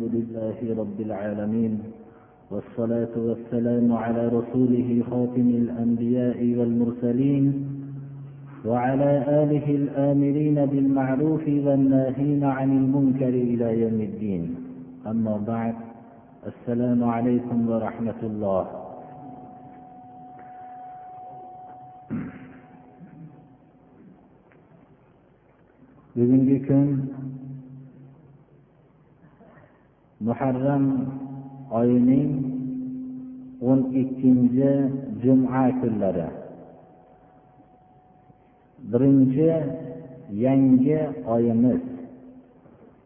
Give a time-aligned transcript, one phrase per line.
[0.00, 1.78] لله رب العالمين
[2.50, 7.44] والصلاة والسلام على رسوله خاتم الأنبياء والمرسلين
[8.64, 9.12] وعلى
[9.42, 14.54] آله الآمرين بالمعروف والناهين عن المنكر إلى يوم الدين.
[15.06, 15.74] أما بعد
[16.46, 18.64] السلام عليكم ورحمة الله.
[26.16, 26.64] Bugungi
[30.24, 30.84] muharram
[31.78, 32.30] oyining
[33.68, 34.70] o'n ikkinchi
[35.22, 36.28] juma kunlari.
[38.90, 39.50] Birinchi
[40.44, 40.98] yangi
[41.34, 41.82] oyimiz.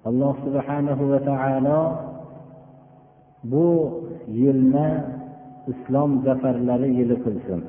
[0.08, 1.80] Alloh subhanahu va taolo
[3.50, 3.66] bu
[4.40, 4.88] yilni
[5.72, 7.60] islom zafarlari yili qilsin.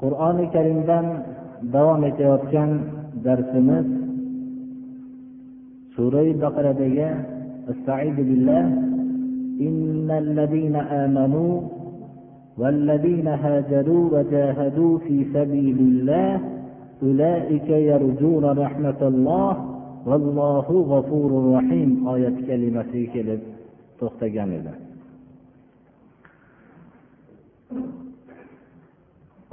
[0.00, 1.06] Qur'oni karimdan
[1.74, 2.70] davom etayotgan
[3.24, 4.01] darsimiz
[5.94, 8.64] sura baqaradagi أستعيذ بالله.
[9.62, 11.60] إن الذين آمنوا
[12.58, 16.40] والذين هاجروا وجاهدوا في سبيل الله
[17.02, 19.52] أولئك يرجون رحمة الله.
[20.06, 22.08] والله غفور رحيم.
[22.08, 23.52] آية كلمة كلمة.
[24.02, 24.74] to'xtagan edi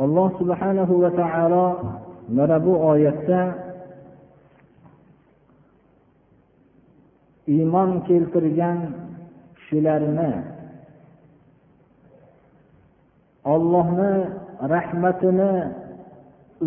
[0.01, 1.65] alloh subhanahu va taolo
[2.33, 2.73] mana bu
[7.55, 8.79] iymon keltirgan
[9.57, 10.31] kishilarni
[13.53, 14.13] ollohni
[14.73, 15.51] rahmatini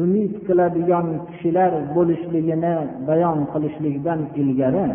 [0.02, 2.74] umid qiladigan kishilar bo'lishligini
[3.08, 4.86] bayon qilishlikdan ilgari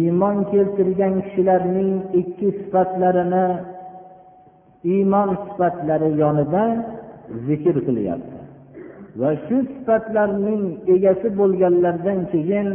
[0.00, 3.46] iymon keltirgan kishilarning ikki sifatlarini
[4.94, 6.64] iymon sifatlari yonida
[7.46, 8.38] zikr qilyapti.
[9.20, 12.68] Va shu sifatlarning egasi bo'lganlardan keyin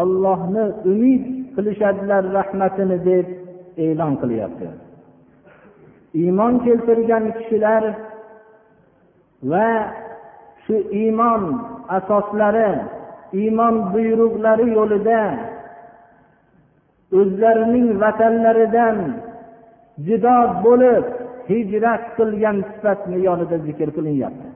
[0.00, 1.22] ollohni umid
[1.54, 3.26] qilishadilar rahmatini deb
[3.84, 4.68] e'lon qilyapti.
[6.22, 7.84] Iymon keltirgan kishilar
[9.50, 9.70] va
[10.64, 11.42] shu iymon
[11.96, 12.70] asoslari
[13.40, 15.22] iymon buyruqlari yo'lida
[17.18, 18.98] o'zlarining vatanlaridan
[20.06, 21.04] jido bo'lib
[21.50, 24.48] hijrat qilgan sifatni yonida zikr qilinyapti.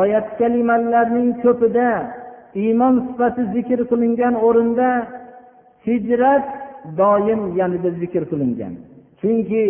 [0.00, 1.90] Oyat kalimalarning ko'pida
[2.54, 4.88] iymon sifati zikr qilingan o'rinda
[5.86, 6.44] hijrat
[7.00, 8.72] doim yanada zikr qilingan.
[9.20, 9.64] Chunki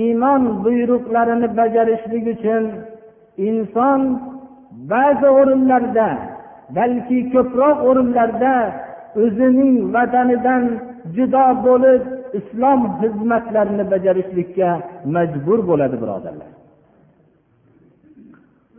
[0.00, 2.62] iymon buyruqlarini bajarishlik uchun
[3.48, 4.00] inson
[4.92, 6.08] ba'zi o'rinlarda
[6.76, 8.54] balki ko'proq o'rinlarda
[9.22, 10.62] o'zining vatanidan
[11.16, 12.02] judo bo'lib
[12.38, 14.70] islom xizmatlarini bajarishlikka
[15.14, 16.50] majbur bo'ladi birodarlar.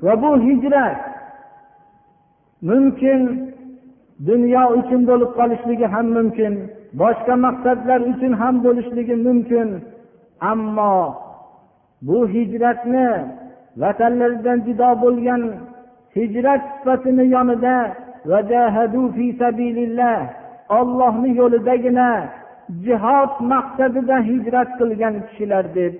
[0.05, 0.97] Va bu hijrat
[2.61, 3.21] mumkin
[4.29, 6.53] dunyo uchun bo'lib qolishligi ham mumkin
[7.01, 9.69] boshqa maqsadlar uchun ham bo'lishligi mumkin.
[10.51, 10.95] Ammo
[12.07, 13.09] bu hijratni
[13.81, 15.41] vatanlaridan jido bo'lgan
[16.15, 17.77] hijrat sifatini yonida
[20.79, 22.09] ollohni yo'lidagina
[22.85, 25.93] jihod maqsadida hijrat qilgan kishilar deb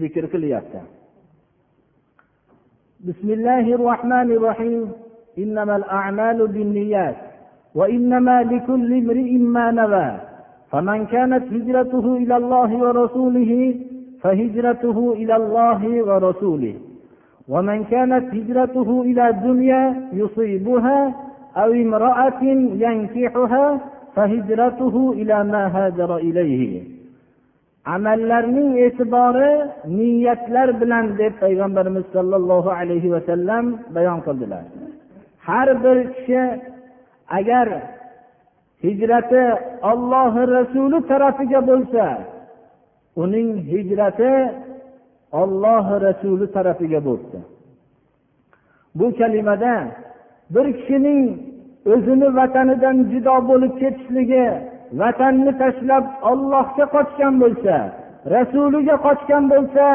[0.00, 0.80] zikr qilyapti.
[3.06, 4.82] Bismillahi rohmanir rohim
[5.38, 7.16] إنما الأعمال بالنيات
[7.74, 10.10] وإنما لكل امرئ ما نوى.
[10.70, 13.74] فمن كانت هجرته إلى الله ورسوله
[14.22, 16.74] فهجرته إلى الله ورسوله.
[17.48, 19.82] ومن كانت هجرته إلى دنيا
[20.12, 21.14] يصيبها
[21.56, 22.42] أو امرأة
[22.84, 23.80] ينكحها
[24.14, 26.96] فهجرته إلى ما هاجر إليه.
[27.94, 29.50] amallarning e'tibori
[29.96, 33.64] niyatlar bilan deb payg'ambarimiz sollallohu alayhi vasallam
[33.96, 34.64] bayon qildilar
[35.46, 36.42] har bir kishi
[37.38, 37.68] agar
[38.84, 39.44] hijrati
[39.90, 42.04] ollohi rasuli tarafiga bo'lsa
[43.22, 44.32] uning hijrati
[45.40, 47.38] ollohi rasuli tarafiga bo'libdi
[48.98, 49.74] bu kalimada
[50.54, 51.22] bir kishining
[51.92, 54.46] o'zini vatanidan judo bo'lib ketishligi
[55.00, 57.74] vatanni tashlab ollohga qochgan bo'lsa
[58.34, 59.86] rasuliga qochgan bo'lsa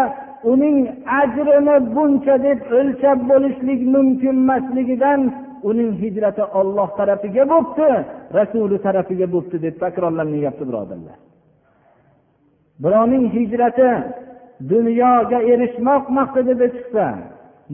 [0.51, 0.77] uning
[1.21, 5.21] ajrini buncha deb o'lchab bo'lishlik mumkin emasligidan
[5.69, 7.89] uning hijrati olloh tarafiga bo'libdi
[8.37, 11.17] rasuli tarafiga bo'libdi deb takrorlanyapti birodarlar.
[12.83, 13.89] Birovning hijrati
[14.73, 17.05] dunyoga erishmoq maqsadida chiqsa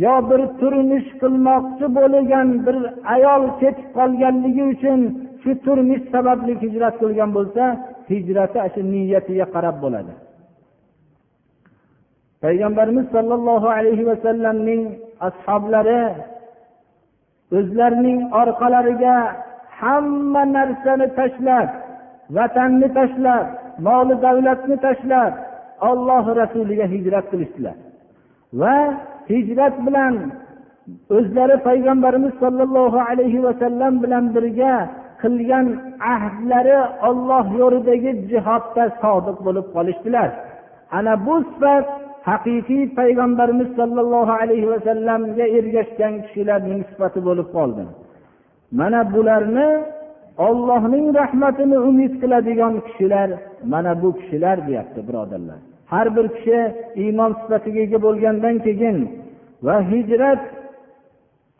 [0.04, 2.78] yo bir turmush qilmoqchi bo'lgan bir
[3.16, 5.00] ayol ketib qolganligi uchun
[5.42, 7.63] shu turmush sababli hijrat qilgan bo'lsa
[8.12, 10.13] hijrati shu niyatiga qarab bo'ladi.
[12.44, 14.81] Payg'ambarimiz sollallohu alayhi vasallamning
[15.28, 16.01] ashoblari
[17.58, 19.18] o'zlarining orqalariga
[19.80, 21.70] hamma narsani tashlab
[22.36, 23.46] vatanni tashlab
[23.88, 25.34] moli davlatni tashlab
[25.90, 27.76] olloh rasuliga hijrat qilishdilar.
[28.60, 28.78] Va
[29.32, 30.14] hijrat bilan
[31.18, 34.76] o'zlari payg'ambarimiz sollallohu alayhi vasallam bilan birga
[35.22, 35.68] qilgan
[36.16, 36.78] ahdlari
[37.10, 40.30] olloh yo'lidagi jihodda sodiq bo'lib qolishdilar.
[40.98, 41.86] Ana bu sifat
[42.29, 47.83] haqiqiy payg'ambarimiz sollallohu alayhi vasallamga ergashgan kishilarning sifati bo'lib qoldi.
[48.79, 49.69] Mana bularni
[50.47, 53.29] ollohning rahmatini umid qiladigan kishilar
[53.71, 55.59] mana bu kishilar deyapti birodarlar.
[55.94, 56.59] Har bir kishi
[57.03, 58.97] iymon sifatiga ega bo'lgandan keyin
[59.65, 60.41] va hijrat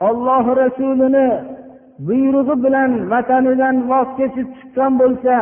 [0.07, 1.27] ollohi rasulini
[2.07, 5.35] buyrug'i bilan vatanidan voz kechib chiqqan bo'lsa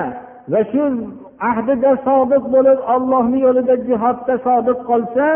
[0.52, 0.84] va shu
[1.50, 5.28] ahdida sodiq bo'lib ollohni yo'lida jihodda sodiq qolsa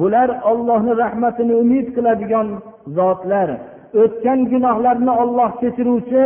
[0.00, 2.48] bular ollohni rahmatini umid qiladigan
[2.96, 3.48] zotlar.
[4.02, 6.24] O'tgan gunohlarni olloh kechiruvchi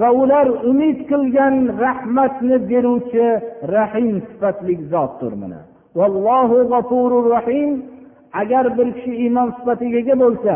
[0.00, 1.54] va ular umid qilgan
[1.84, 3.26] rahmatni beruvchi
[3.76, 5.60] rahim sifatli zotdir mana.
[5.98, 7.70] Vallohu g'afurur rahim.
[8.40, 10.54] Agar bir kishi iymon sifatiga ega bo'lsa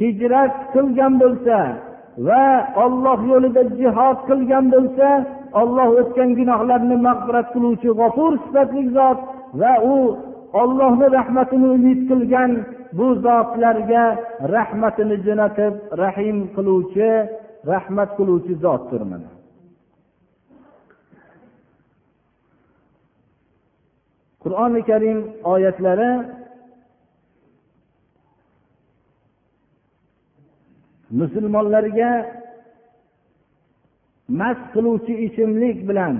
[0.00, 1.58] hijrat qilgan bo'lsa
[2.26, 2.46] va
[2.84, 5.08] olloh yo'lida jihod qilgan bo'lsa
[5.60, 9.18] olloh o'tgan gunohlarni mag'firat qiluvchi g'ofur sifatli zot
[9.60, 9.96] va u
[10.62, 12.50] ollohni rahmatini umid qilgan
[12.98, 14.04] bu zotlarga
[14.56, 17.10] rahmatini jo'natib rahim qiluvchi
[17.72, 19.30] rahmat qiluvchi zotdir mana.
[24.42, 25.18] Qur'oni karim
[25.52, 26.12] oyatlari
[31.20, 32.10] musulmonlarga
[34.28, 36.16] mast qiluvchi ichimlik bilan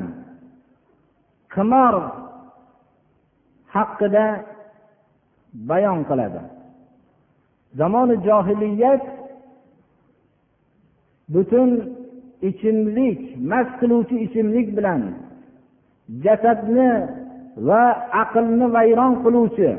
[1.54, 1.94] qimor
[3.74, 4.26] haqida
[5.70, 6.42] bayon qiladi.
[7.80, 9.04] Zamoni johiliyat
[11.34, 11.70] butun
[12.48, 13.20] ichimlik
[13.50, 15.02] mast qiluvchi ichimlik bilan
[16.24, 16.90] jasadni
[17.68, 17.84] va
[18.22, 19.70] aqlni vayron qiluvchi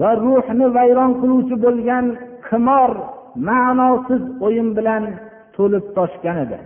[0.00, 2.06] va ruhni vayron qiluvchi bo'lgan
[2.48, 2.90] qimor
[3.48, 5.02] ma'nosiz o'yin bilan
[5.56, 6.58] to'lib toshgan edi.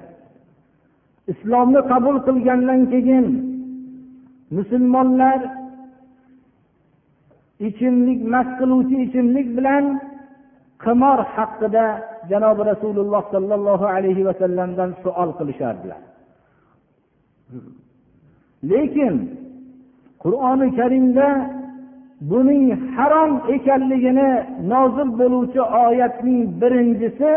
[1.33, 3.27] Islomni qabul qilgandan keyin
[4.57, 5.41] musulmonlar
[7.69, 9.85] ichimlik mast qiluvchi ichimlik bilan
[10.85, 11.87] qimor haqida
[12.31, 16.01] janobi rasululloh sollallohu alayhi vasallamdan savol qilishardilar.
[18.71, 19.15] Lekin
[20.23, 21.29] qur'oni karimda
[22.31, 22.65] buning
[22.97, 24.31] harom ekanligini
[24.73, 27.33] nozil bo'luvchi oyatning birinchisi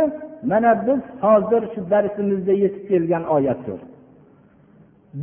[0.49, 3.79] mana biz hozir shu darsimizda yetib kelgan oyatdir.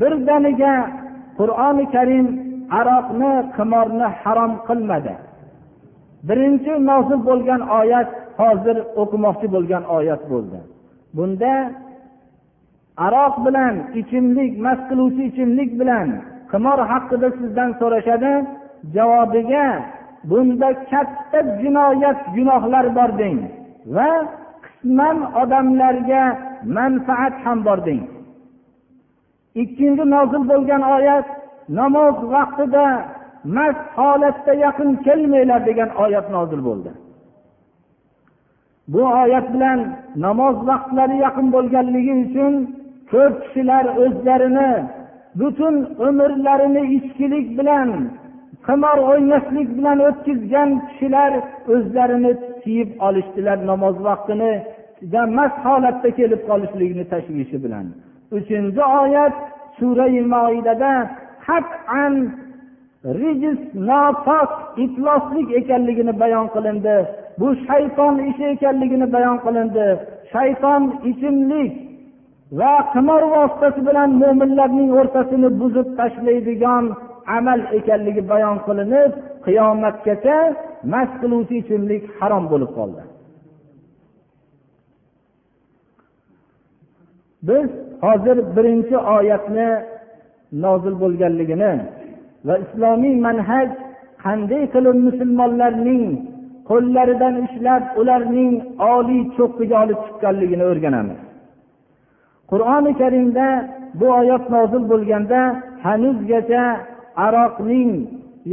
[0.00, 0.74] Birdaniga
[1.38, 2.26] qur'oni karim
[2.80, 5.14] aroqni qimorni harom qilmadi.
[6.28, 8.08] Birinchi nozil bo'lgan oyat
[8.40, 10.58] hozir o'qimoqchi bo'lgan oyat bo'ldi.
[11.16, 11.54] Bunda
[13.06, 16.08] aroq bilan ichimlik mast qiluvchi ichimlik bilan
[16.52, 18.32] qimor haqida sizdan so'rashadi.
[18.94, 19.66] Javobiga
[20.30, 23.38] bunda katta jinoyat gunohlar bor deng
[23.96, 24.10] va
[24.82, 26.24] qisman odamlarga
[26.76, 28.02] manfaat ham bor deng.
[29.62, 31.26] Ikkinchi nozil bo'lgan oyat
[31.78, 32.86] namoz vaqtida
[33.56, 36.90] mast holatda yaqin kelmanglar degan oyat nozil bo'ldi.
[38.92, 39.80] Bu oyat bilan
[40.24, 42.52] namoz vaqtlari yaqin bo'lganligi uchun
[43.10, 44.70] ko'p kishilar o'zlarini
[45.40, 45.74] butun
[46.08, 47.88] umrlarini ichkilik bilan
[48.68, 51.32] qimor o'ynashlik bilan o'tkazgan kishilar
[51.74, 52.32] o'zlarini
[52.62, 54.52] tiyib olishdilar namoz vaqtini
[55.38, 57.86] mast holatda kelib qolishlikni tashvishi bilan.
[58.36, 59.34] Uchinchi oyat
[59.78, 60.92] surai moidada
[61.46, 62.14] qat'an
[63.20, 64.50] rijis nopok
[64.84, 66.96] ifloslik ekanligini bayon qilindi.
[67.40, 69.86] Bu shayton ishi ekanligini bayon qilindi.
[70.32, 71.72] Shayton ichimlik
[72.58, 76.84] va qimor vositasi bilan mo'minlarning o'rtasini buzib tashlaydigan
[77.36, 79.12] amal ekanligi bayon qilinib
[79.46, 80.38] qiyomatgacha
[80.92, 83.02] mast qiluvchi ichimlik harom bo'lib qoldi.
[87.48, 87.68] Biz
[88.06, 89.68] hozir birinchi oyatni
[90.64, 91.72] nozil bo'lganligini
[92.46, 93.68] va islomiy manhaj
[94.24, 96.04] qanday qilib musulmonlarning
[96.70, 98.52] qo'llaridan ushlab ularning
[98.94, 101.20] oliy cho'qqiga olib chiqqanligini o'rganamiz.
[102.50, 103.46] Qur'oni karimda
[103.98, 105.40] bu oyat nozil bo'lganda
[105.86, 106.64] hanuzgacha
[107.26, 107.92] aroqning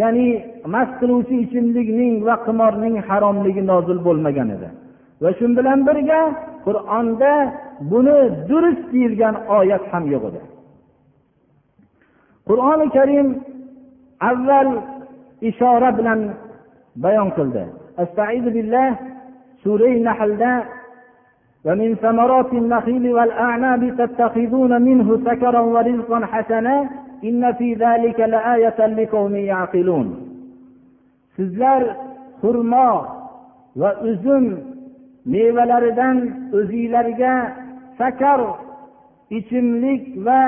[0.01, 0.27] ya'ni
[0.74, 4.69] mast qiluvchi ichimlikning va qimorning haromligi nozil bo'lmagan edi.
[5.24, 6.22] Va shu bilan birga
[6.65, 7.34] qur'onda
[7.91, 8.19] buni
[8.50, 10.41] durust deyilgan oyat ham yo'q edi.
[12.50, 13.27] Qur'oni karim
[14.29, 14.69] avval
[15.50, 16.19] ishora bilan
[17.03, 17.63] bayon qildi.
[18.03, 18.89] Astaidu billah
[19.63, 20.53] surai nahlda
[21.67, 26.75] ومن ثمرات النخيل والأعناب تتخذون منه سكرا ورزقا حسنا
[31.36, 31.82] sizlar
[32.41, 32.89] xurmo
[33.82, 34.46] va uzum
[35.34, 36.17] mevalaridan
[36.58, 37.34] o'zinglarga
[38.00, 38.41] sakar
[39.38, 40.41] ichimlik va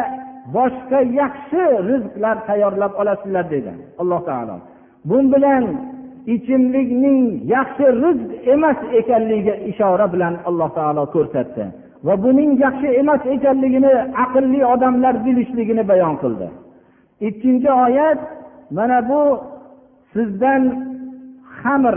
[0.55, 4.55] boshqa yaxshi rizqlar tayyorlab olasizlar dedi alloh taolo.
[5.09, 5.63] Bu bilan
[6.35, 7.21] ichimlikning
[7.55, 11.65] yaxshi rizq emas ekanligiga ishora bilan alloh taolo ko'rsatdi
[12.07, 13.93] va buning yaxshi emas ekanligini
[14.23, 16.47] aqlli odamlar bilishligini bayon qildi.
[17.21, 18.19] ikkinchi oyat
[18.71, 19.21] mana bu
[20.13, 20.63] sizdan
[21.59, 21.95] xamir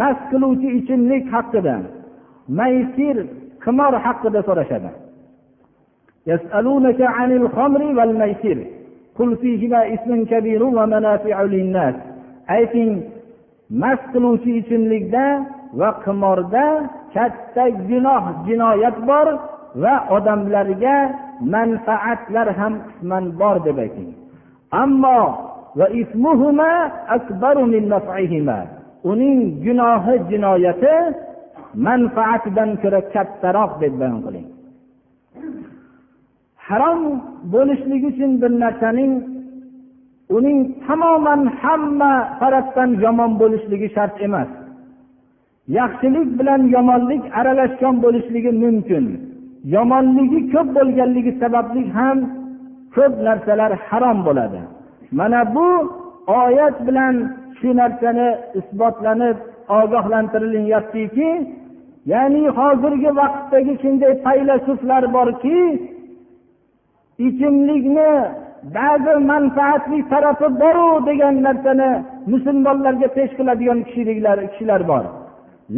[0.00, 1.76] mast qiluvchi ichimlik haqida.
[2.58, 3.16] Maysir
[3.64, 4.90] qimor haqida so'rashadi.
[6.32, 8.58] يسألونك عن الخمر والميسر
[9.18, 11.94] قل فيهما اسم كبير ومنافع للناس
[12.56, 12.92] ayting
[13.82, 15.26] mast qiluvchi ichimlikda
[15.80, 16.66] va qimorda
[17.14, 19.26] katta gunoh jinoyat bor
[19.82, 20.96] va odamlarga
[21.54, 24.10] manfaatlar ham qisman bor deb ayting.
[24.82, 25.20] Ammo
[29.10, 30.94] uning gunohi jinoyati
[31.86, 34.48] manfaatidan ko'ra kattaroq deb bayon qiling.
[36.66, 37.00] Harom
[37.54, 39.12] bo'lishligi uchun bir narsaning
[40.36, 44.50] uning tamoman hamma tarafdan yomon bo'lishligi shart emas.
[45.78, 49.04] Yaxshilik bilan yomonlik aralashgan bo'lishligi mumkin.
[49.72, 52.18] Yomonligi ko'p bo'lganligi sababli ham
[52.94, 54.60] ko'p narsalar harom bo'ladi.
[55.18, 55.68] Mana bu
[56.42, 57.14] oyat bilan
[57.58, 58.28] shu narsani
[58.60, 59.36] isbotlanib
[59.80, 61.30] ogohlantirilyaptiki
[62.12, 65.60] ya'ni hozirgi vaqtdagi shunday faylasuflar borki
[67.26, 68.10] ichimlikni
[68.76, 71.90] ba'zi manfaatli tarafi boru degan narsani
[72.32, 75.04] musulmonlarga pesh qiladigan kishilar bor.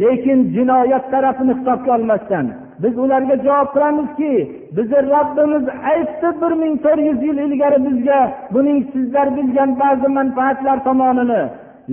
[0.01, 2.47] Lekin jinoyat tarafini hisobga olmasdan
[2.83, 4.33] biz ularga javob qilamizki
[4.77, 8.21] bizni robbimiz aytdi bir ming to'rt yuz yil ilgari bizga
[8.55, 11.43] buning sizlar bilgan ba'zi manfaatlar tomonini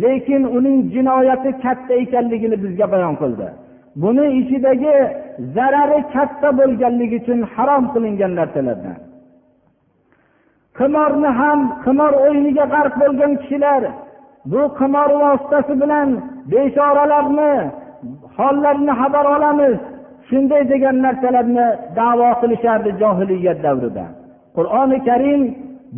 [0.03, 3.47] lekin uning jinoyati katta ekanligini bizga bayon qildi.
[4.01, 4.95] Buni ichidagi
[5.55, 8.97] zarari katta bo'lganligi uchun harom qilingan narsalardan.
[10.77, 13.81] Qimorni ham qimor o'yiniga g'arq bo'lgan kishilar
[14.51, 16.09] bu qimor vositasi bilan
[16.51, 17.53] beshoralarni
[18.37, 19.77] hollarini xabar olamiz.
[20.29, 21.67] Shunday degan narsalarni
[21.99, 24.05] davo qilishardi johiliyat davrida.
[24.57, 25.41] Qur'oni karim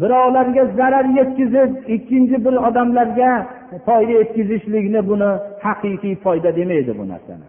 [0.01, 3.31] birovlarga zarar yetkazib ikkinchi bir odamlarga
[3.87, 5.29] foyda yetkazishlikni buni
[5.65, 7.47] haqiqiy foyda demaydi bu narsani.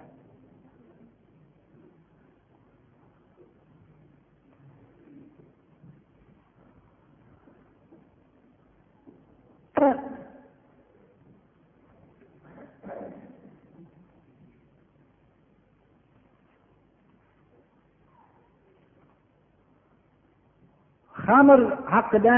[21.27, 21.61] Xamir
[21.93, 22.37] haqida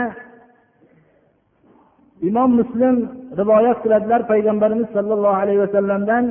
[2.29, 2.97] imom muslim
[3.41, 6.25] rivoyat qiladilar payg'ambarimiz sollallohu alayhi vasallamdan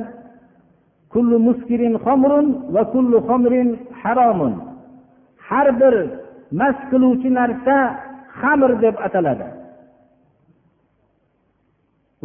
[1.14, 3.68] kullu muskirin xomrun va kullu xomrin
[4.02, 4.54] haromun
[5.48, 5.94] har bir
[6.60, 7.76] mast qiluvchi narsa
[8.40, 9.48] xamir deb ataladi.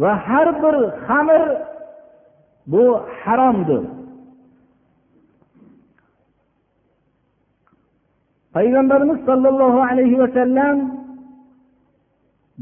[0.02, 0.76] Va har bir
[1.06, 1.42] xamir
[2.72, 2.84] bu
[3.22, 3.82] haromdir
[8.54, 10.76] payg'ambarimiz sollallohu alayhi vasallam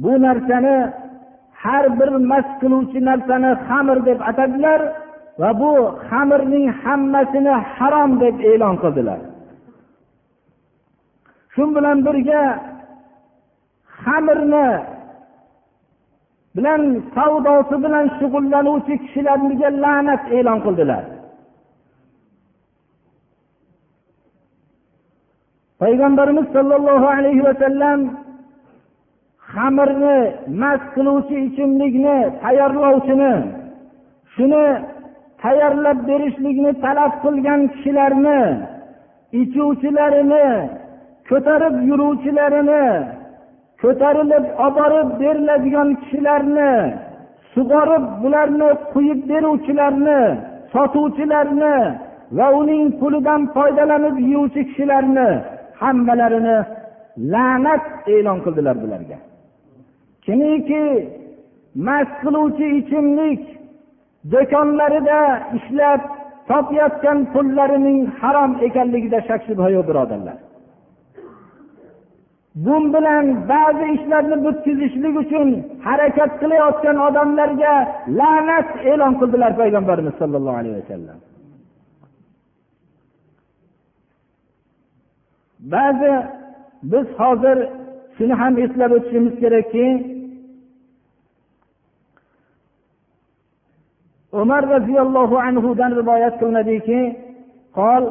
[0.03, 0.77] bu narsani
[1.63, 4.81] har bir mast qiluvchi narsani xamir deb atadilar
[5.41, 5.73] va bu
[6.09, 9.21] xamirning hammasini harom deb e'lon qildilar.
[11.55, 12.43] Shu bilan birga
[14.03, 14.69] xamirni
[16.57, 16.83] bilan
[17.15, 21.05] savdosi bilan shug'ullanuvchi kishilarga la'nat e'lon qildilar.
[25.83, 28.01] Payg'ambarimiz sollallohu alayhi vasallam
[29.53, 30.19] xamirni
[30.63, 33.35] mast qiluvchi ichimlikni tayyorlovchini
[34.35, 34.67] shuni
[35.43, 38.41] tayyorlab berishlikni talab qilgan kishilarni
[39.41, 40.47] ichuvchilarini
[41.29, 42.85] ko'tarib yuruvchilarini
[43.83, 46.73] ko'tarilib olib borib beriladigan kishilarni
[47.55, 50.21] sug'orib bularni quyib beruvchilarni
[50.73, 51.77] sotuvchilarni
[52.39, 55.31] va uning pulidan foydalanib yeyuvchi kishilarni
[55.85, 56.57] hammalarini
[57.33, 57.85] la'nat
[58.15, 59.19] e'lon qildilar bularga.
[60.25, 60.85] Kimiki
[61.87, 63.43] mast qiluvchi ichimlik
[64.33, 65.21] do'konlarida
[65.59, 66.01] ishlab
[66.49, 70.39] topayotgan pullarining harom ekanligida shak shubha yo'q birodarlar.
[72.65, 75.49] Bu bilan ba'zi ishlarni bitkazishlik uchun
[75.87, 77.75] harakat qilayotgan odamlarga
[78.19, 81.19] la'nat e'lon qildilar payg'ambarimiz sollallohu alayhi vasallam.
[85.63, 86.13] ba'zi
[86.83, 87.59] biz hozir
[88.19, 89.87] shuni ham eslab o'tishimiz kerakki
[94.33, 97.03] umar roziyallohu anhudan rivoyat qilinadiki
[97.81, 98.03] قال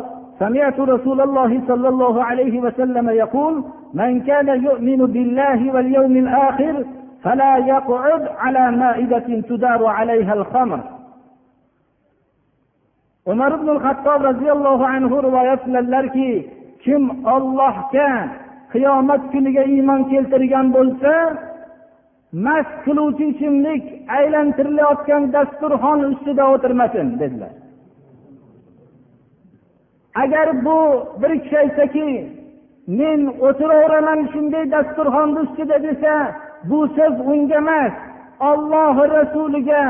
[0.43, 3.55] سمعت رسول الله صلى الله عليه وسلم يقول
[4.01, 6.75] من كان يؤمن بالله واليوم الآخر
[7.24, 10.81] فلا يقعد على مائدة تدار عليها الخمر
[13.25, 16.29] umar ibn hattob roziyallohu anhu rivoyat qiladilarki
[16.83, 17.03] kim
[17.35, 18.09] ollohga
[18.73, 21.13] qiyomat kuniga iymon keltirgan bo'lsa
[22.45, 23.83] mast qiluvchi ichimlik
[24.17, 27.53] aylantirilayotgan dasturxon ustida o'tirmasin dedilar.
[30.23, 30.79] Agar bu
[31.21, 32.07] bir kishi aytsaki
[33.00, 36.13] men o'tiraveraman shunday dasturxonni ustida desa
[36.69, 37.93] bu so'z unga emas
[38.50, 39.83] ollohi rasuliga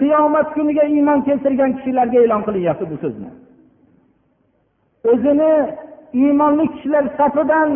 [0.00, 3.30] qiyomat kuniga iymon keltirgan kishilarga e'lon qilinyapti bu so'zni.
[5.10, 5.52] O'zini
[6.20, 7.70] iymonli kishilar safidan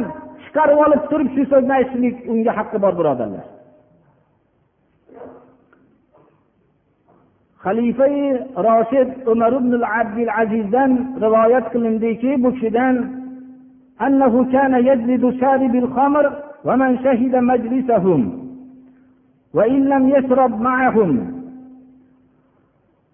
[0.44, 3.44] chiqarib olib turib shu so'zni aytishlik unga haqqi bor birodarlar
[7.64, 8.18] xalifai
[8.68, 10.90] roshid umar ibn abdul azizdan
[11.24, 12.96] rivoyat qilindiki bu kishidan
[14.06, 16.24] أنه كان يجلد شارب الخمر
[16.64, 18.20] ومن شهد مجلسهم
[19.54, 21.10] وإن لم يشرب معهم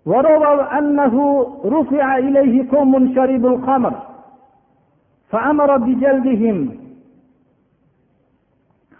[0.06, 3.94] ورووا أنه رفع إليه قوم شربوا الخمر
[5.34, 6.68] فأمر بجلدهم.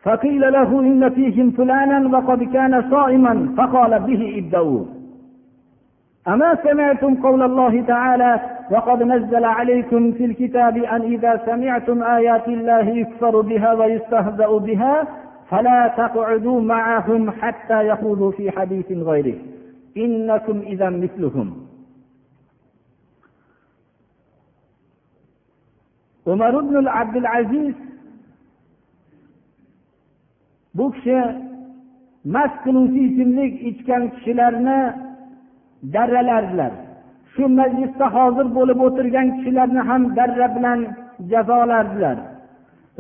[0.03, 4.85] فقيل له إن فيهم فلانا وقد كان صائما فقال به ابدأوا.
[6.29, 12.89] أما سمعتم قول الله تعالى وقد نزل عليكم في الكتاب أن إذا سمعتم آيات الله
[12.89, 15.07] يكفر بها ويستهزأ بها
[15.51, 19.39] فلا تقعدوا معهم حتى يخوضوا في حديث غيره.
[19.97, 21.64] إنكم إذا مثلهم.
[26.27, 27.75] Umar ibn abdul aziz
[30.75, 31.19] bu kishi
[32.25, 34.81] mast qiluvchi ichimlik ichgan kishilarni
[35.95, 36.73] darralardilar.
[37.33, 40.81] Shu majlisda hozir bo'lib o'tirgan kishilarni ham darra bilan
[41.31, 42.17] jazolardilar.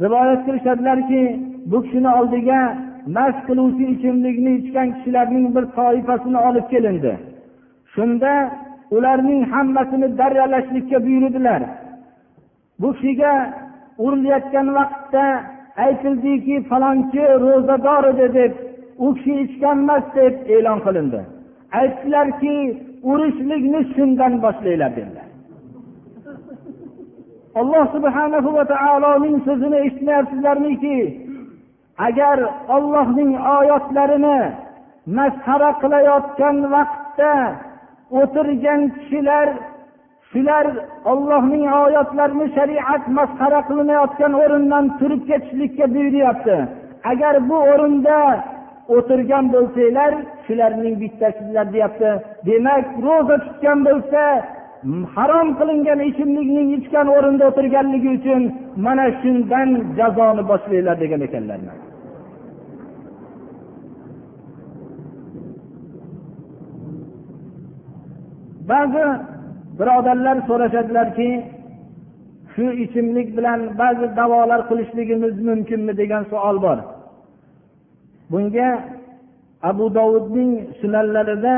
[0.05, 1.23] Rivoyat qilishadilarki
[1.71, 2.61] bu kishini oldiga
[3.17, 7.13] mast qiluvchi ichimlikni ichgan kishilarning bir toifasini olib kelindi.
[7.95, 8.33] Shunda
[8.97, 11.63] ularning hammasini darralashlikka buyurdilar.
[12.81, 13.35] Bu figa
[14.05, 15.25] urilayotgan vaqtda
[15.85, 18.53] aytildiki falonchi ro'zador edi deb
[19.05, 21.21] u kishi ichgan emas deb e'lon qilindi.
[21.81, 22.57] Aytdilarki
[23.11, 25.29] urishlikni shundan boshlanglar dedilar.
[27.61, 30.99] Alloh subhanahu va taoloning so'zini eshitmayapsizlarmiki
[32.07, 32.39] agar
[32.77, 34.41] ollohning oyatlarini
[35.19, 37.33] masxara qilayotgan vaqtda
[38.21, 39.49] o'tirgan kishilar
[40.35, 40.67] shular
[41.13, 46.57] ollohning oyatlarini shariat masxara qilinayotgan o'rindan turib ketishlikka buyuryapti.
[47.11, 48.19] Agar bu o'rinda
[48.97, 50.13] o'tirgan bo'lsanglar
[50.47, 52.11] shularning bittasizlar deyapti.
[52.47, 54.23] Demak ro'za tutgan bo'lsa
[55.15, 58.43] harom qilingan ichimlikning ichgan o'rinda o'tirganligi uchun
[58.87, 59.69] mana shundan
[59.99, 61.61] jazoni boshlanglar degan ekanlar.
[68.71, 69.05] Ba'zi
[69.79, 71.29] birodarlar so'rashadilarki
[72.55, 76.79] shu ichimlik bilan ba'zi davolar qilishligimiz mumkinmi degan savol bor.
[78.31, 78.71] Bunga
[79.71, 81.55] abu dovudning sunanlarida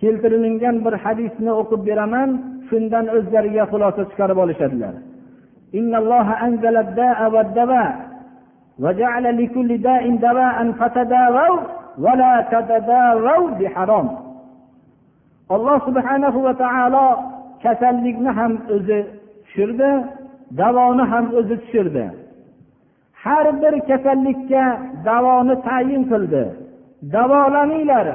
[0.00, 2.30] keltirilingan bir hadisni o'qib beraman
[2.68, 4.94] shundan o'zlariga xulosa chiqarib olishadilar.
[5.74, 5.94] إن
[15.54, 17.35] alloh subhanahu va taolo
[17.66, 18.98] kasallikni ham o'zi
[19.44, 19.90] tushirdi
[20.60, 22.04] davoni ham o'zi tushirdi.
[23.22, 24.64] Har bir kasallikka
[25.08, 26.44] davoni tayin qildi.
[27.16, 28.06] Davolaninglar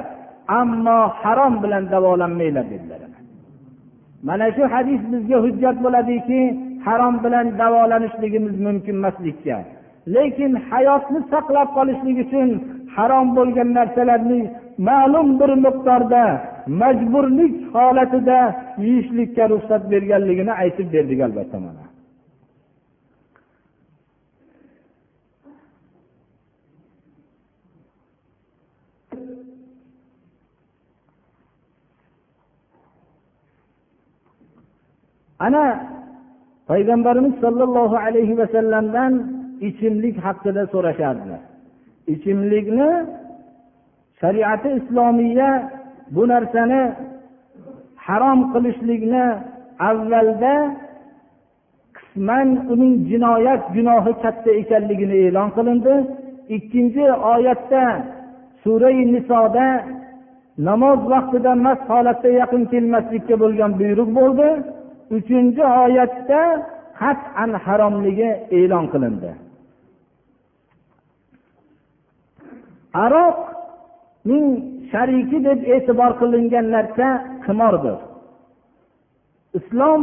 [0.60, 3.00] ammo harom bilan davolanmanglar dedilar.
[4.26, 6.40] Mana shu hadis bizga hujjat bo'ladiki
[6.86, 9.56] harom bilan davolanishligimiz mumkin emaslikka.
[10.14, 12.48] Lekin hayotni saqlab qolishlik uchun
[12.96, 14.40] harom bo'lgan narsalarni
[14.78, 16.24] ma'lum bir miqdorda
[16.66, 18.38] majburlik holatida
[18.78, 21.84] yeyishlikka ruxsat berganligini aytib berdik albatta mana.
[35.46, 35.64] Ana
[36.70, 39.12] payg'ambarimiz sollallohu alayhi vasallamdan
[39.68, 41.42] ichimlik haqida so'rashardilar.
[42.14, 42.90] Ichimlikni
[44.22, 45.50] shariati islomiya
[46.14, 46.82] bu narsani
[48.06, 49.26] harom qilishlikni
[49.88, 50.54] avvalda
[51.96, 55.94] qisman uning jinoyat gunohi katta ekanligini e'lon qilindi.
[56.56, 57.04] Ikkinchi
[57.34, 57.84] oyatda
[58.62, 59.66] surai nisoda
[60.68, 64.48] namoz vaqtida mast holatda yaqin kelmaslikka bo'lgan buyruq bo'ldi.
[65.16, 66.40] Uchinchi oyatda
[67.00, 69.30] qat'an haromligi e'lon qilindi.
[73.04, 73.38] Aroq
[74.28, 74.46] ning
[74.90, 77.08] shariki deb e'tibor qilingan narsa
[77.44, 77.96] qimordir.
[79.58, 80.02] Islom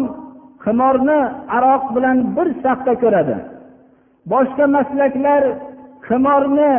[0.66, 1.20] qimorni
[1.58, 3.38] aroq bilan bir safda ko'radi.
[4.32, 5.44] Boshqa maslaklar
[6.08, 6.74] qimorni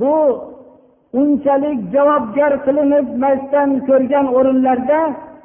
[0.00, 0.16] bu
[1.20, 5.00] unchalik javobgar qilinmasdan ko'rgan o'rinlarda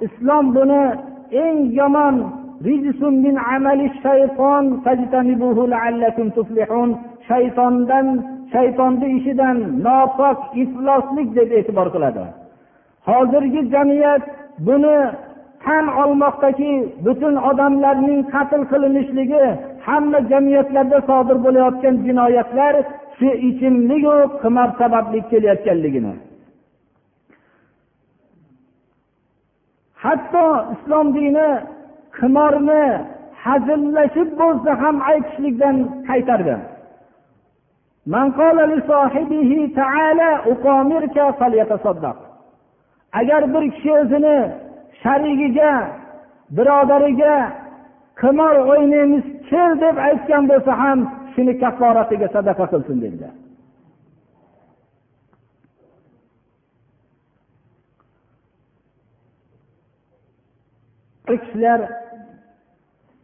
[0.06, 0.84] islom buni
[1.44, 2.16] eng yomon
[7.28, 8.08] shaytondan
[8.54, 12.24] shaytonni ishidan nopok ifloslik deb e'tibor qiladi.
[13.10, 14.24] Hozirgi jamiyat
[14.68, 14.98] buni
[15.66, 16.72] tan olmoqdaki
[17.06, 19.46] butun odamlarning qatl qilinishligi
[19.88, 22.74] hamma jamiyatlarda sodir bo'layotgan jinoyatlar
[23.18, 26.14] shu ichimligu qimor sababli kelayotganligini.
[30.04, 31.50] Hatto islom dini
[32.20, 32.84] qimorni
[33.46, 35.76] hazillashib bo'lsa ham aytishlikdan
[36.10, 36.56] qaytardi.
[43.14, 44.38] Agar bir kishi o'zini
[45.04, 45.74] sharigiga
[46.58, 47.36] birodariga
[48.22, 51.00] qimor o'ynaymiz kel deb aytgan bo'lsa ham
[51.34, 53.34] shuni kafforatiga sadaqa qilsin dedilar.
[61.28, 61.80] Kishilar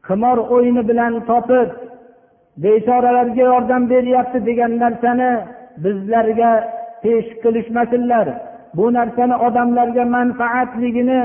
[0.07, 1.69] qimor o'yini bilan topib
[2.63, 5.31] bechoralarga yordam beryapti degan narsani
[5.83, 6.51] bizlarga
[7.03, 8.27] pesh qilishmasinlar.
[8.77, 11.21] Bu narsani odamlarga manfaatligini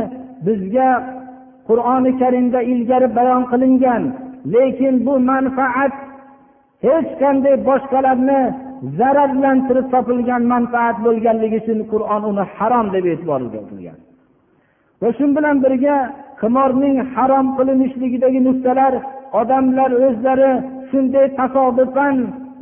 [0.46, 0.90] bizga
[1.68, 4.02] qur'oni karimda ilgari bayon qilingan.
[4.54, 5.94] Lekin bu manfaat
[6.86, 8.40] hech qanday boshqalarni
[8.98, 13.98] zararlantirib topilgan manfaat bo'lganligi uchun qur'on uni harom deb e'tibor qilgan.
[15.02, 15.96] Va shu bilan birga
[16.40, 18.92] qimorning harom qilinishligidagi nuqtalar
[19.40, 20.52] odamlar o'zlari
[20.92, 22.16] shunday tasodifan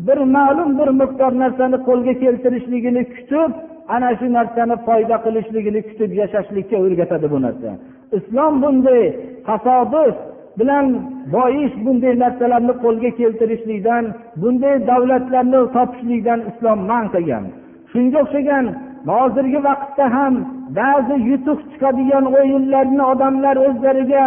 [0.06, 3.50] bir ma'lum bir miqdor narsani qo'lga keltirishligini kutib
[3.94, 7.70] ana shu narsani foyda qilishligini kutib yashashlikka o'rgatadi bu narsa.
[8.18, 9.02] Islom bunday
[9.48, 10.14] tasodif
[10.58, 10.86] bilan
[11.34, 14.04] boyish bunday narsalarni qo'lga keltirishlikdan
[14.42, 17.44] bunday davlatlarni topishlikdan islom man qilgan.
[17.92, 18.64] Shunga o'xshagan
[19.12, 20.34] hozirgi vaqtda ham
[20.78, 24.26] ba'zi yutuq chiqadigan o'yinlarni odamlar o'zlariga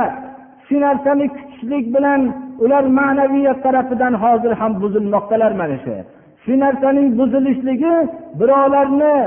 [0.68, 2.22] shu narsani kutishlik bilan
[2.64, 5.96] ular ma'naviyat tarafidan hozir ham buzilmoqdalar mana shu?
[6.44, 7.96] Shu narsaning buzilishligi
[8.40, 9.18] birovlarni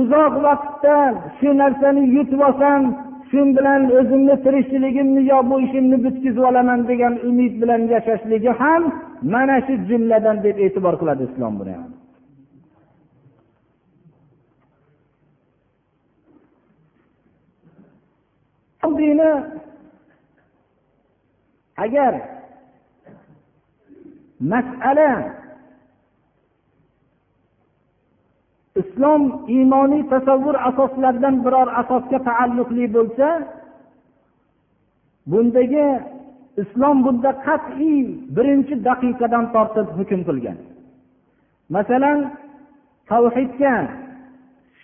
[0.00, 2.82] uzoq vaqtdan shu narsani yutib olsam
[3.30, 8.82] shu bilan o'zimni tirikchiligimni yo bu ishimni bitkazib olaman degan umid bilan yashashligi ham
[9.34, 11.90] mana shu jumladan deb e'tibor qiladi islom buni ham.
[18.98, 19.32] Dini
[21.84, 22.12] agar
[24.40, 25.12] masala
[28.80, 29.22] islom
[29.54, 33.28] iymoniy tasavvur asoslaridan biror asosga taalluqli bo'lsa
[35.30, 35.86] bundagi
[36.62, 37.98] islom bunda qat'iy
[38.36, 40.58] birinchi daqiqadan tortib hukm qilgan.
[41.74, 42.18] Masalan
[43.10, 43.74] tavhidga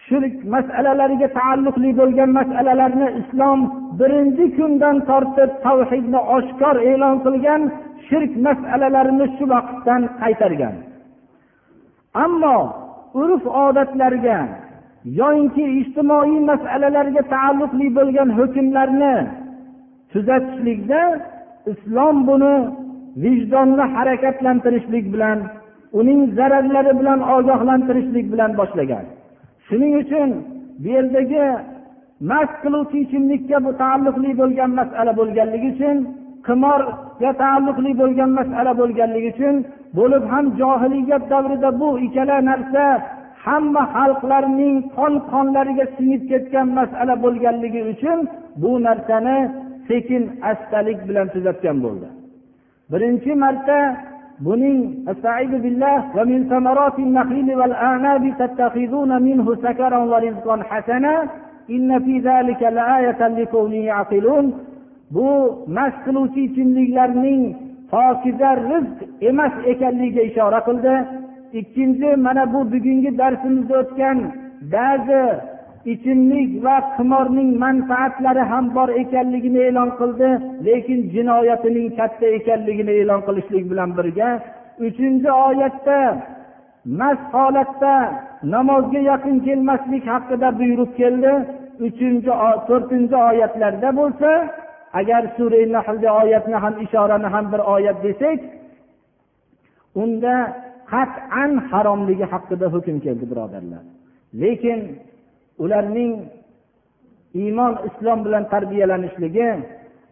[0.06, 3.60] shirk masalalariga taalluqli bo'lgan masalalarni islom
[3.98, 7.62] birinchi kundan tortib tavhidni oshkor e'lon qilgan
[8.08, 10.74] shirk masalalarini shu vaqtdan qaytargan.
[12.24, 12.58] Ammo
[13.22, 14.38] urf odatlarga
[15.20, 19.16] yoyinki ijtimoiy masalalarga taalluqli bo'lgan hukmlarni
[20.12, 21.02] tuzatishlikda
[21.72, 22.54] islom buni
[23.22, 25.38] vijdonni harakatlantirishlik bilan
[25.98, 29.04] uning zararlari bilan ogohlantirishlik bilan boshlagan.
[29.68, 30.30] Shuning uchun
[30.82, 31.44] bu yerdagi
[32.30, 35.96] mast qiluvchi ichimlikka bu taalluqli bo'lgan masala bo'lganligi uchun
[36.46, 39.54] qimorga taalluqli bo'lgan masala bo'lganligi uchun
[39.98, 42.84] bo'lib ham johiliyat davrida bu ikkala narsa
[43.46, 48.18] hamma xalqlarning qon qonlariga singib ketgan masala bo'lganligi uchun
[48.62, 49.38] bu narsani
[49.88, 52.08] sekin astalik bilan tuzatgan bo'ldi.
[52.92, 53.78] Birinchi marta
[54.40, 55.06] buning
[55.64, 61.14] billah va min samaratin nahili val anabi tattakhizuna minhu sakaran va rizqan hasana
[61.68, 64.46] inna fi zalika laayatan liqawmin yaqilun.
[65.14, 65.28] Bu
[65.76, 67.42] mast qiluvchi ichimliklarning
[67.90, 68.98] pokiza rizq
[69.30, 70.94] emas ekanligiga ishora qildi.
[71.60, 74.18] Ikkinchi mana bu bugungi darsimizda o'tgan
[74.74, 75.22] ba'zi
[75.92, 80.30] ichimlik va qimorning manfaatlari ham bor ekanligini e'lon qildi
[80.66, 84.30] lekin jinoyatining katta ekanligini e'lon qilishlik bilan birga
[84.86, 85.98] uchinchi oyatda
[86.84, 87.94] mast holatda
[88.54, 91.32] namozga yaqin kelmaslik haqida buyruq keldi.
[91.86, 92.32] Uchinchi
[92.68, 94.30] to'rtinchi oyatlarda bo'lsa
[95.00, 98.38] agar sura nahlda oyatni ham ishorani ham bir oyat desak
[100.02, 100.34] unda
[100.92, 103.82] qat'an haromligi haqida hukm keldi birodarlar.
[104.42, 104.78] Lekin
[105.58, 106.14] ularning
[107.34, 109.50] iymon islom bilan tarbiyalanishligi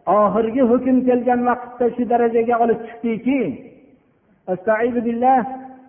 [0.05, 3.41] oxirgi hukm kelgan vaqtda shu darajaga olib chiqdiki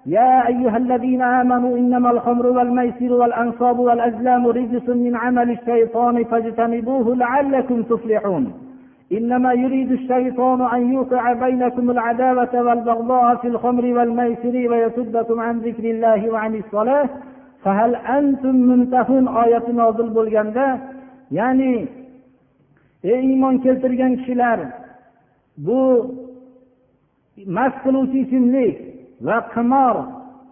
[0.06, 7.82] يا أيها الذين آمنوا إنما الخمر والميسر والأنصاب والأزلام رجس من عمل الشيطان فاجتنبوه لعلكم
[7.82, 8.52] تفلحون
[9.12, 16.30] إنما يريد الشيطان أن يوقع بينكم العداوة والبغضاء في الخمر والميسر ويصدكم عن ذكر الله
[16.30, 17.08] وعن الصلاة
[17.64, 20.66] fahal antum muntahun oyati nozil bo'lganda
[21.38, 21.74] ya'ni
[23.12, 24.58] ey iymon keltirgan kishilar
[25.66, 25.80] bu
[27.56, 28.76] mast qiluvchi ichimlik
[29.26, 29.96] va qimor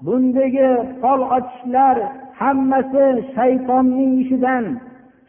[0.07, 0.71] bundagi
[1.01, 1.97] fol ochishlar
[2.41, 4.65] hammasi shaytonning ishidan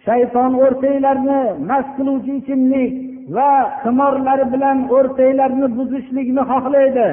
[0.05, 2.91] shayton o'rtanglarni mast qiluvchi ichimlik
[3.35, 3.51] va
[3.83, 7.09] qimorlari bilan o'rtanglarni buzishlikni xohlaydi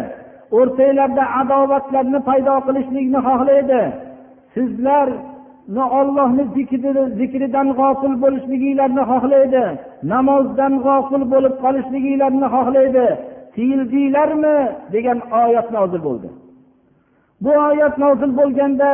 [0.59, 3.83] o'rtanglarda adovatlarni paydo qilishlikni xohlaydi.
[4.55, 6.45] Sizlarni ollohni
[7.19, 9.65] zikridan g'ofil bo'lishliginglarni xohlaydi.
[10.13, 13.07] Namozdan g'ofil bo'lib qolishliginglarni xohlaydi.
[13.55, 14.57] Tiyildinglarmi
[14.95, 16.29] degan oyat nozil bo'ldi.
[17.45, 18.91] Bu oyat nozil bo'lganda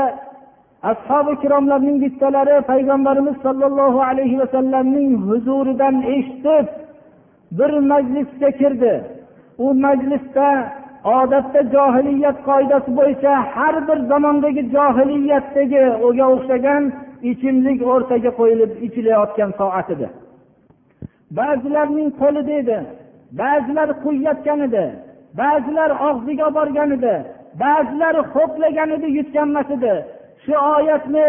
[0.90, 6.66] ashobi ikromlarning bittalari payg'ambarimiz sollallohu alayhi vasallamning huzuridan eshitib
[7.58, 8.94] bir majlisga kirdi.
[9.64, 10.48] U majlisda
[11.14, 16.82] odatda johiliyat qoidasi bo'yicha har bir zamondagi johiliyatdagi o'ga o'xshagan
[17.30, 20.06] ichimlik o'rtaga qo'yilib ichilayotgan soat edi
[21.38, 22.78] ba'zilarning qo'lida edi
[23.40, 24.84] ba'zilar quyayotgan edi
[25.40, 27.14] ba'zilar og'ziga olib borgan edi
[27.62, 29.94] ba'zilari ho'plagan edi yutganmas edi.
[30.44, 31.28] Shu oyatni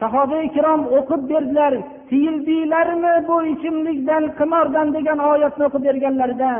[0.00, 1.72] sahoba ikrom o'qib berdilar
[2.10, 4.86] tiyildinglarmi bu ichimlikdan qimordan?
[4.96, 6.50] degan oyatni o'qib berganlarida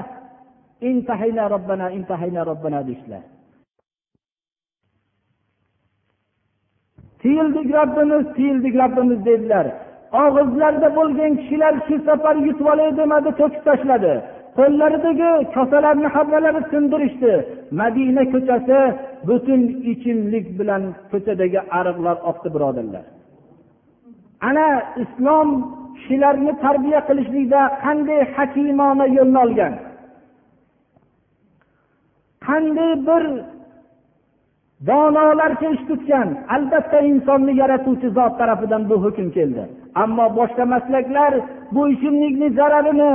[0.81, 3.23] intahayna robbana intahayna robbana deyishdilar
[7.27, 9.67] tiyildik robbimiz tiyildik robbimiz dedilar.
[10.23, 14.12] Og'izlarida bo'lgan kishilar shu safar yutib olay demadi to'kib tashladi.
[14.59, 17.33] Qo'llaridagi kosalarni hammalari sindirishdi.
[17.81, 18.79] Madina ko'chasi
[19.29, 19.61] butun
[19.93, 23.05] ichimlik bilan ko'chadagi ariqlar oqdi birodarlar.
[24.49, 24.69] Ana
[25.05, 25.49] islom
[25.97, 29.73] kishilarni tarbiya qilishlikda qanday hakimona yo'lni olgan?
[32.48, 33.24] Qanday bir
[34.88, 39.62] donolarcha ish tutgan albatta insonni yaratuvchi zot tarafidan bu hukm keldi.
[40.02, 41.32] Ammo boshqa maslaklar
[41.74, 43.14] bu ichimlikni zararini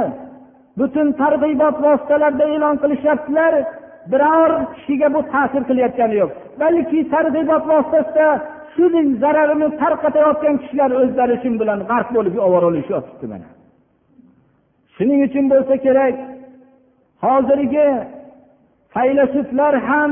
[0.80, 3.54] butun targ'ibot vositalarida e'lon qilishyaptilar.
[4.12, 6.32] Biror kishiga bu ta'sir qilayotgani yo'q.
[6.62, 8.28] Balki targ'ibot vositasida
[8.74, 13.48] shuning zararini tarqatayotgan kishilar o'zlari shu bilan g'arq bo'lib ovoralashyotibdi mana.
[14.96, 16.16] Shuning uchun bo'lsa kerak
[17.26, 17.88] hozirgi
[18.94, 20.12] faylasuflar ham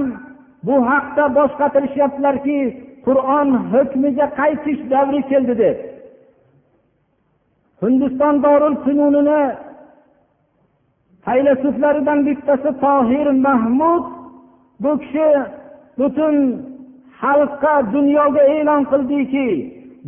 [0.67, 2.59] bu haqda bosh qatirishyaptilarki
[3.05, 5.77] qur'on hukmiga qaytish davri keldi deb.
[7.81, 9.41] Hindiston dorul fununini
[11.25, 14.03] faylasuflaridan bittasi tohir mahmud
[14.83, 15.29] bu kishi
[15.99, 16.35] butun
[17.21, 19.49] xalqqa dunyoga e'lon qildiki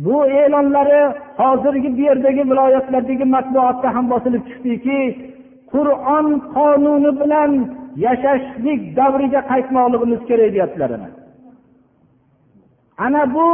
[0.04, 1.02] bu e'lonlari
[1.40, 5.00] hozirgi bu yerdagi viloyatlardagi matbuotda ham bosilib chiqdiki
[5.72, 7.52] qur'on qonuni bilan
[7.96, 10.90] yashashlik davriga qaytmoqligimiz kerak deyaptilar
[13.04, 13.22] ana.
[13.34, 13.48] Bu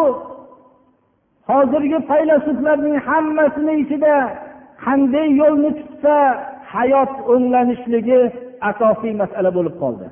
[1.50, 4.14] hozirgi faylasuflarning hammasini ichida
[4.84, 6.14] qanday yo'lni tutsa
[6.74, 8.20] hayot o'nglanishligi
[8.70, 10.06] asosiy masala bo'lib qoldi.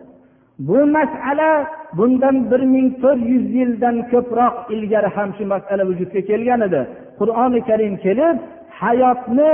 [0.68, 1.50] Bu masala
[1.98, 6.80] bundan bir ming to'rt yuz yildan ko'proq ilgari ham shu masala vujudga kelgan edi.
[7.20, 8.36] Qur'oni karim kelib
[8.80, 9.52] hayotni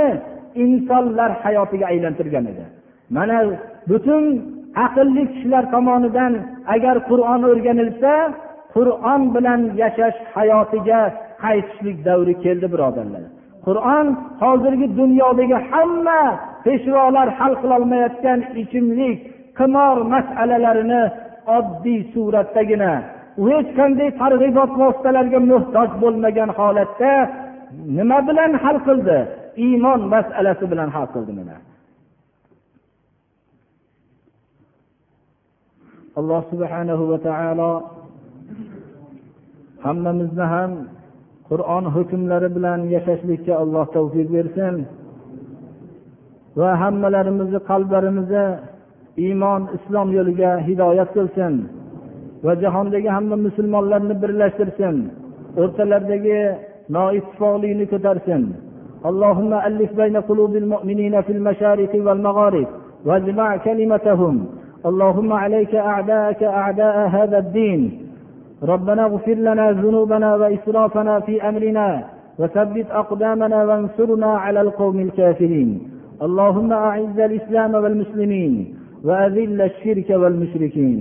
[0.63, 2.63] insonlar hayotiga aylantirgan edi.
[3.15, 3.37] Mana
[3.89, 4.23] butun
[4.85, 6.33] aqlli kishilar tomonidan
[6.75, 8.13] agar qur'on o'rganilsa
[8.75, 11.01] qur'on bilan yashash hayotiga
[11.43, 13.23] qaytishlik davri keldi birodarlar.
[13.67, 14.07] Qur'on
[14.41, 16.21] hozirgi dunyodagi hamma
[16.65, 19.17] peshvolar hal qilolmayotgan ichimlik
[19.59, 21.03] qimor masalalarini
[21.57, 22.93] oddiy suratdagina
[23.47, 27.13] hech qanday targ'ibot vositalariga muhtoj bo'lmagan holatda
[27.97, 29.17] nima bilan hal qildi?
[29.65, 31.55] Iymon masalasi bilan hal qildi mana.
[36.19, 37.71] alloh subhanahu va taolo
[39.85, 40.71] hammamizni ham
[41.49, 44.75] qur'on hukmlari bilan yashashlikka alloh tavfiq bersin
[46.59, 48.45] va hammalarimizni qalblarimizni
[49.25, 51.53] iymon islom yo'liga hidoyat qilsin
[52.45, 54.95] va jahondagi hamma musulmonlarni birlashtirsin
[55.61, 56.39] o'rtalaridagi
[56.95, 58.43] noittifoqlikni ko'tarsin.
[59.11, 62.67] اللهم ألف بين قلوب المؤمنين في المشارق والمغارب
[63.07, 64.35] واجمع كلمتهم
[64.85, 67.81] اللهم عليك أعداءك أعداء هذا الدين.
[68.63, 75.69] ربنا اغفر لنا ذنوبنا وإسرافنا في أمرنا وثبت أقدامنا وانصرنا على القوم الكافرين.
[76.21, 78.53] اللهم أعز الإسلام والمسلمين
[79.03, 80.99] وأذل الشرك والمشركين.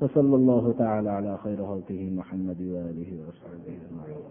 [0.00, 4.22] وصلى الله تعالى على خير خلقه محمد وآله وصحبه أجمعين.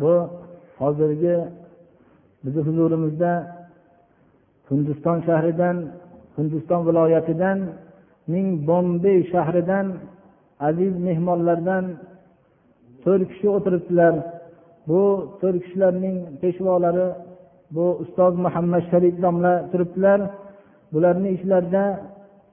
[0.00, 0.30] Bu
[0.78, 1.36] hozirgi
[2.44, 3.57] bizni huzurimizda
[4.70, 5.76] hindiston shahridan
[6.36, 7.58] hindiston viloyatidan
[8.32, 9.86] ning bombey shahridan
[10.68, 11.84] aziz mehmonlardan
[13.04, 14.14] to'rt kishi o'tiribdilar.
[14.88, 15.02] Bu
[15.40, 17.08] to'rt kishilarning peshvolari
[17.74, 20.20] bu ustoz muhammad sharif domla turibdilar.
[20.92, 21.84] Bularni ichlarida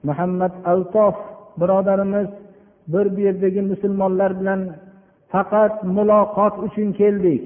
[0.08, 1.16] muhammad altof
[1.60, 2.28] birodarimiz
[2.92, 4.60] bir bu yerdagi musulmonlar bilan
[5.32, 7.42] faqat muloqot uchun keldik.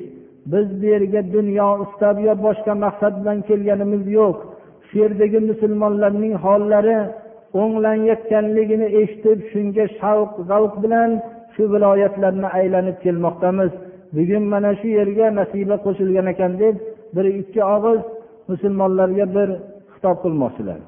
[0.52, 4.36] Biz bu yerga dunyo istab yo boshqa maqsad bilan kelganimiz yo'q.
[4.90, 6.96] shu yerdagi musulmonlarning hollari
[7.60, 11.10] o'nglanayotganligini eshitib shunga shavq zavq bilan
[11.54, 13.72] shu viloyatlarni aylanib kelmoqdamiz.
[14.16, 16.76] Bugun mana shu yerga nasiba qo'shilgan ekan deb
[17.14, 18.00] bir ikki og'iz
[18.50, 19.48] musulmonlarga bir
[19.92, 20.80] xitob qilmoqchilar.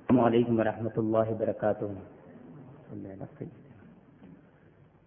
[0.00, 1.46] Assalomu alaykum va rahmatullohi va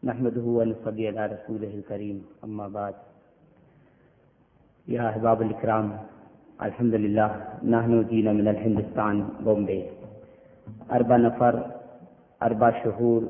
[0.10, 2.96] نحمده ونصلي على رسوله الكريم أما بعد
[4.88, 5.88] يا أحباب الكرام
[6.62, 7.30] الحمد لله
[7.66, 9.84] نحن جينا من الهندستان بومبي
[10.92, 11.54] أربع نفر
[12.44, 13.22] أربع شهور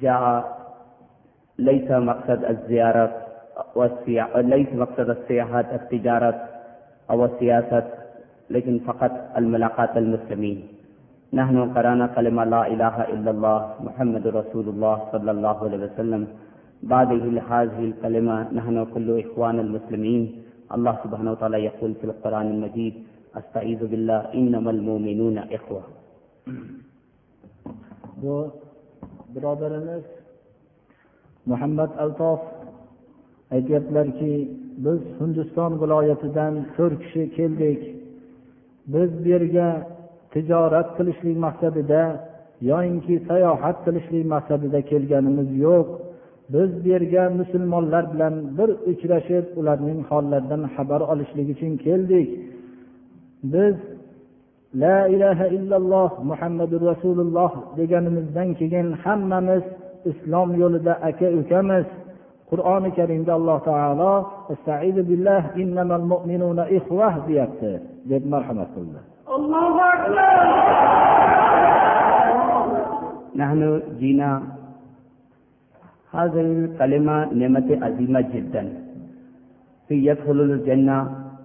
[0.00, 0.22] جاء
[1.58, 3.06] ليس مقصد الزيارة
[4.36, 6.34] ليس مقصد السياحات التجارة
[7.10, 7.84] أو السياسة
[8.50, 10.58] لكن فقط الملاقات المسلمين
[11.32, 16.22] نحن قرانا كلمة لا إله إلا الله محمد رسول الله صلى الله عليه وسلم
[16.82, 17.08] بعد
[17.52, 22.94] هذه الكلمة نحن كل إخوان المسلمين الله سبحانه وتعالى يقول في القرآن المجيد
[23.36, 25.82] أستعيذ بالله إنما المؤمنون إخوة.
[28.22, 28.50] Bu
[29.34, 30.04] birodarimiz
[31.46, 32.40] muhammad altof
[33.50, 34.50] aytyaptilarki
[34.84, 37.80] biz hindiston viloyatidan to'rt kishi keldik.
[38.86, 39.68] Biz bu yerga
[40.32, 42.02] tijorat qilishlik maqsadida
[42.70, 45.88] yoyinki sayohat qilishlik maqsadida kelganimiz yo'q
[46.52, 52.28] biz bu yerga musulmonlar bilan bir uchrashib ularning hollaridan xabar olishlik uchun keldik.
[53.54, 53.76] Biz
[54.82, 59.64] la ilaha illalloh muhammadu rasululloh deganimizdan keyin hammamiz
[60.10, 61.86] islom yo'lida aka ukamiz.
[62.50, 64.14] Qur'oni karimda alloh taolo
[65.10, 67.72] billah innamal mu'minuna ixvah deyapti
[68.10, 69.00] deb marhamat qildi.
[69.36, 70.44] Allohu akbar!
[76.18, 78.62] هذه الكلمة نعمة عظيمة جدا.
[79.88, 80.98] في يدخل الجنة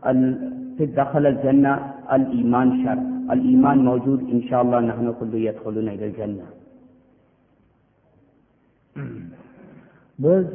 [0.10, 0.38] ال-
[0.78, 1.74] في دخل الجنة
[2.16, 6.46] الإيمان شرط الإيمان موجود إن شاء الله نحن كل يدخلون إلى الجنة.
[10.24, 10.46] biz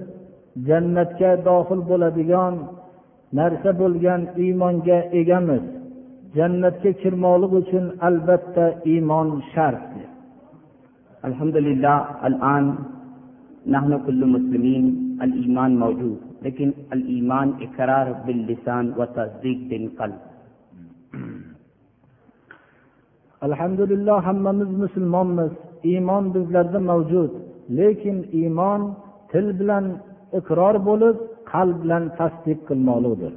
[0.69, 2.55] jannatga dohil bo'ladigan
[3.39, 5.65] narsa bo'lgan iymonga egamiz
[6.37, 9.85] jannatga kirmoqlik uchun albatta iymon shart
[11.29, 11.97] الحمد لله
[12.29, 12.65] الآن
[13.67, 14.85] نحن كل مسلمين
[15.23, 20.21] الإيمان موجود لكن الإيمان إقرار باللسان وتصديق بالقلب.
[23.45, 25.53] Alhamdulillah hammamiz musulmonmiz.
[25.85, 27.33] Iymon bizlarda mavjud.
[27.79, 28.81] Lekin iymon
[29.33, 29.85] til bilan
[30.39, 31.17] iqror bo'lib
[31.53, 33.33] qalb bilan tasdiq qilmoqlikdir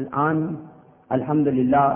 [0.00, 0.38] الآن
[1.16, 1.88] الحمد لله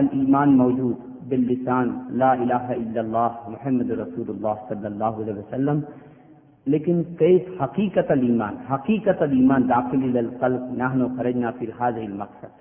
[0.00, 1.86] الإيمان موجود باللسان
[2.20, 5.78] لا إله إلا الله محمد رسول الله صلى الله عليه وسلم
[6.66, 9.62] लेकिन कैफ हकीकत ईमान हकीकत ईमान
[10.16, 12.52] القلب نحن خرجنا في हाजिल المقصد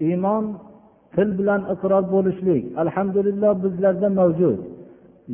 [0.00, 0.44] iymon
[1.14, 4.58] til bilan iqror bo'lishlik alhamdulillah bizlarda mavjud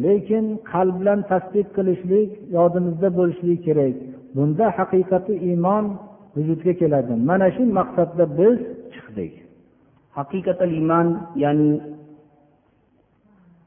[0.05, 3.95] lekin qalb bilan tasdiq qilishlik yodimizda bo'lishligi kerak.
[4.37, 5.85] Bunda haqiqati iymon
[6.37, 7.15] vujudga keladi.
[7.29, 8.57] Mana shu maqsadda biz
[8.95, 9.33] chiqdik.
[10.19, 11.07] Haqiqatal iymon
[11.45, 11.71] ya'ni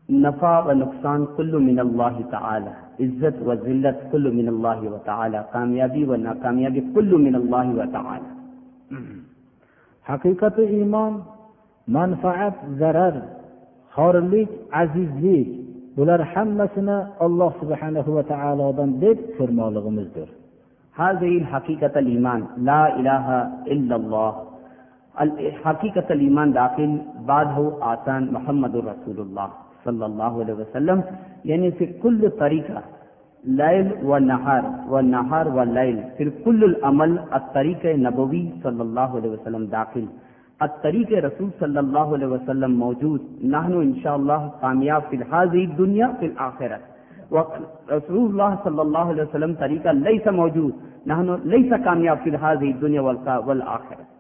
[0.09, 2.73] نفع ونقصان كل من الله تعالى.
[3.01, 5.39] عزت وذلت كل من الله وتعالى.
[5.53, 8.29] كاميابي وناكاميابي كل من الله وتعالى.
[10.07, 11.13] haqiqati iymon
[11.95, 13.15] manfaat zarar
[13.95, 14.49] xorlik
[14.81, 15.47] azizlik
[15.97, 20.29] bular hammasini alloh subhanahu va taolodan deb ko'rmoqligimizdir
[21.03, 23.25] هذه الحقيقة الإيمان لا إله
[23.73, 24.31] إلا الله.
[25.65, 26.91] حقيقة الإيمان داخل
[27.31, 29.49] بعد هو آسان محمد رسول الله.
[29.83, 30.99] صلی اللہ علیہ وسلم
[31.43, 32.79] یعنی پھر کل طریقہ
[33.43, 39.31] لائل و نہار و نہار و لائل پھر کل العمل اطریق نبوی صلی اللہ علیہ
[39.31, 40.05] وسلم داخل۔
[40.59, 46.83] اطریق رسول صلی اللہ علیہ وسلم موجود۔ نحن انشاءاللہ کامیاب فی الحاضی دنیا فی الآخرت
[47.91, 50.73] رسول اللہ صلی اللہ علیہ وسلم طریقہ لیس موجود۔
[51.05, 54.15] نہنو لیس کامیاب فی الحاضی دنیا والآخرت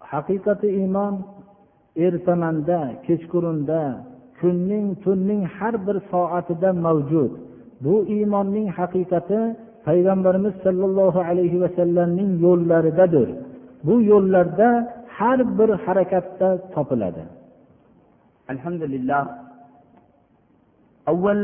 [0.00, 1.14] حقیقت ایمان
[2.04, 3.80] ertamanda kechqurunda
[4.40, 7.32] kunning tunning har bir soatida mavjud.
[7.84, 9.40] Bu iymonning haqiqati
[9.86, 13.28] payg'ambarimiz sollallohu alayhi vasallamning yo'llaridadir.
[13.86, 14.68] Bu yo'llarda
[15.16, 17.22] har bir harakatda topiladi.
[18.52, 19.22] Alhamdulillah.
[21.12, 21.40] اول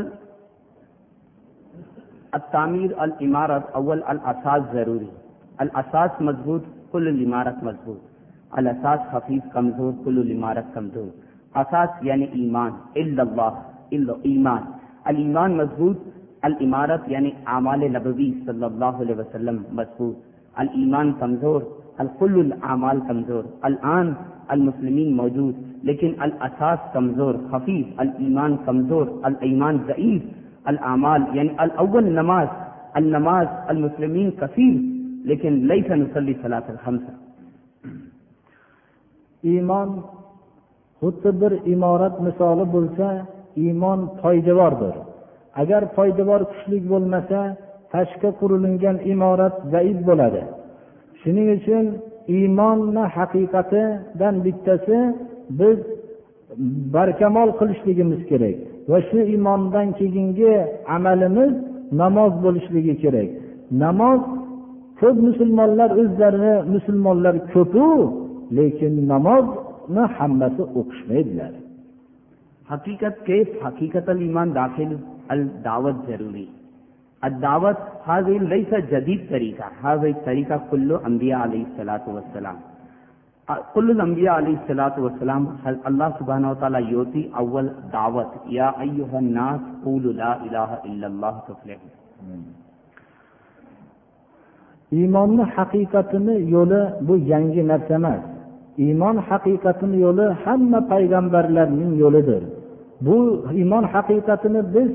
[2.33, 3.11] avval al
[3.79, 3.99] اول
[4.73, 5.13] zaruriy
[5.61, 8.12] al الاساس mazbut کل الامارت mazbut.
[8.57, 11.09] الاساس خفیف کمزور، کل العمارت کمزور.
[11.55, 14.63] اساس یعنی ایمان، اللہ ایمان.
[15.05, 15.97] المان مضبوط
[16.41, 20.15] العمارت یعنی اعمال نبوی صلی اللہ علیہ وسلم مضبوط.
[20.55, 21.61] المان کمزور
[21.97, 23.43] القل العمال کمزور.
[23.61, 24.13] الان
[24.47, 30.21] المسلمین موجود، لیکن الاساس کمزور خفیف المان کمزور المان ضعیف.
[30.65, 32.47] العمال یعنی الاول نماز،
[32.93, 34.79] النماز المسلمین کثیر،
[35.27, 37.22] لیکن لئی نصلی صلاح الحمد
[39.51, 39.89] iymon
[40.99, 43.07] xuddi bir imorat misoli bo'lsa
[43.63, 44.95] iymon poydevordir.
[45.61, 47.39] Agar poydevor kuchli bo'lmasa
[47.93, 50.41] tashqi qurilingan imorat zaif bo'ladi.
[51.21, 51.85] Shuning uchun
[52.37, 54.97] iymonni haqiqatidan bittasi
[55.59, 55.77] biz
[56.95, 58.55] barkamol qilishligimiz kerak
[58.91, 60.53] va shu iymondan keyingi
[60.95, 61.53] amalimiz
[62.01, 63.29] namoz bo'lishligi kerak.
[63.83, 64.21] Namoz
[64.99, 67.87] ko'p musulmonlar o'zlarini musulmonlar ko'pu
[68.51, 71.53] lekin namozni hammasi o'qishmaydilar
[72.69, 74.95] haqiqat ke haqiqat ال ایمان داخل
[75.35, 76.45] الدعوت ضروری۔
[77.21, 82.57] الدعوت هذا ليس جديد طریقہ هذا طریقہ کل انبیاء علیہ الصلوۃ والسلام۔
[83.73, 89.61] کل الانبیاء علیہ الصلوۃ والسلام، اللہ سبحانہ و تعالی یوتی اول دعوت، یا ایها الناس
[89.83, 92.43] قولوا لا اله الا الله تفلحون۔
[94.99, 98.32] iymonni haqiqatini yo'li bu yangi narsa emas
[98.77, 102.43] iymon haqiqatini yo'li hamma payg'ambarlarning yo'lidir.
[103.05, 103.17] Bu
[103.59, 104.91] iymon haqiqatini biz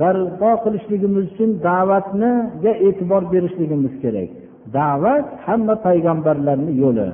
[0.00, 4.30] barpo qilishligimiz uchun da'vatniga e'tibor berishligimiz kerak.
[4.78, 7.08] Da'vat hamma payg'ambarlarni yo'li.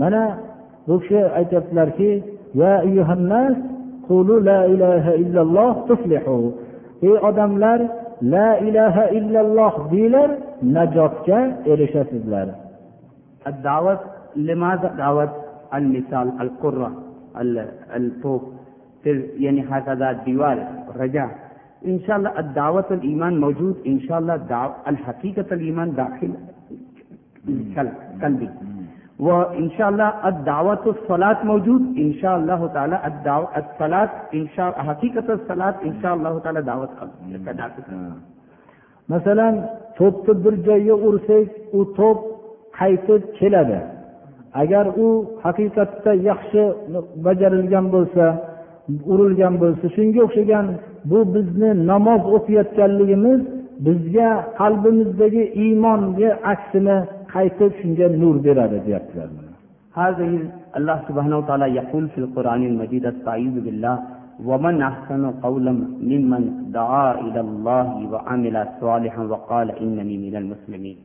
[0.00, 0.22] Mana
[0.88, 2.10] bu kishi aytyaptilarki
[7.08, 7.80] ey odamlar
[8.32, 10.30] la ilaha illalloh deyglar
[10.76, 11.40] najotga
[11.72, 12.46] erishasizlar.
[13.66, 14.00] Da'vat
[15.02, 15.32] da'vat?
[15.74, 16.90] المثال القرة
[17.96, 18.52] الفوق
[19.44, 20.58] يعني هكذا الديوال
[20.90, 21.30] الرجاء.
[21.86, 24.34] إن شاء الله الدعوة الإيمان موجود إن شاء الله
[24.88, 26.30] الحقيقة الإيمان داخل
[28.22, 28.50] قلبي.
[29.18, 35.32] وإن شاء الله الدعوة الصلاة موجود إن شاء الله تعالى الدعوة الصلاة إن شاء حقيقة
[35.34, 36.88] الصلاة إن شاء الله تعالى دعوة
[39.08, 39.54] masalan
[39.98, 41.48] to'pni bir joyga ursak
[41.78, 42.18] u to'p
[42.78, 43.78] qaytib keladi
[44.62, 45.08] agar u
[45.44, 46.62] haqiqatda yaxshi
[47.26, 48.24] bajarilgan bo'lsa
[49.12, 50.66] urilgan bo'lsa shunga o'xshagan
[51.10, 53.40] bu bizni namoz o'qiyotganligimiz
[53.86, 54.30] bizga
[54.60, 56.96] qalbimizdagi iymonni aksini
[57.34, 59.30] qaytib shunga nur beradi deyaptilar
[60.04, 60.30] هذه
[60.78, 63.96] الله سبحانه وتعالى يقول في القرآن المجيد استعيذ بالله
[64.48, 65.72] ومن أحسن قولا
[66.12, 66.42] ممن
[66.78, 70.98] دعا إلى الله وعمل صالحا وقال إنني من المسلمين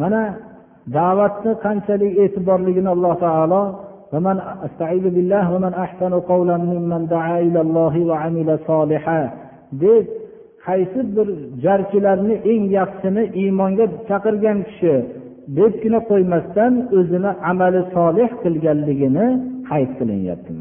[0.00, 0.22] mana
[0.96, 3.62] da'vatni qanchalik e'tiborligini alloh taolo
[4.14, 9.22] ومن استعيذ بالله ومن احسن قولا ممن دعا الى الله وعمل صالحا
[9.82, 10.04] deb
[10.66, 11.28] qaysi bir
[11.64, 14.94] jarchilarni eng yaxshisini iymonga chaqirgan kishi
[15.58, 19.26] debgina qo'ymasdan o'zini amali solih qilganligini
[19.70, 20.52] qayd qilinyapti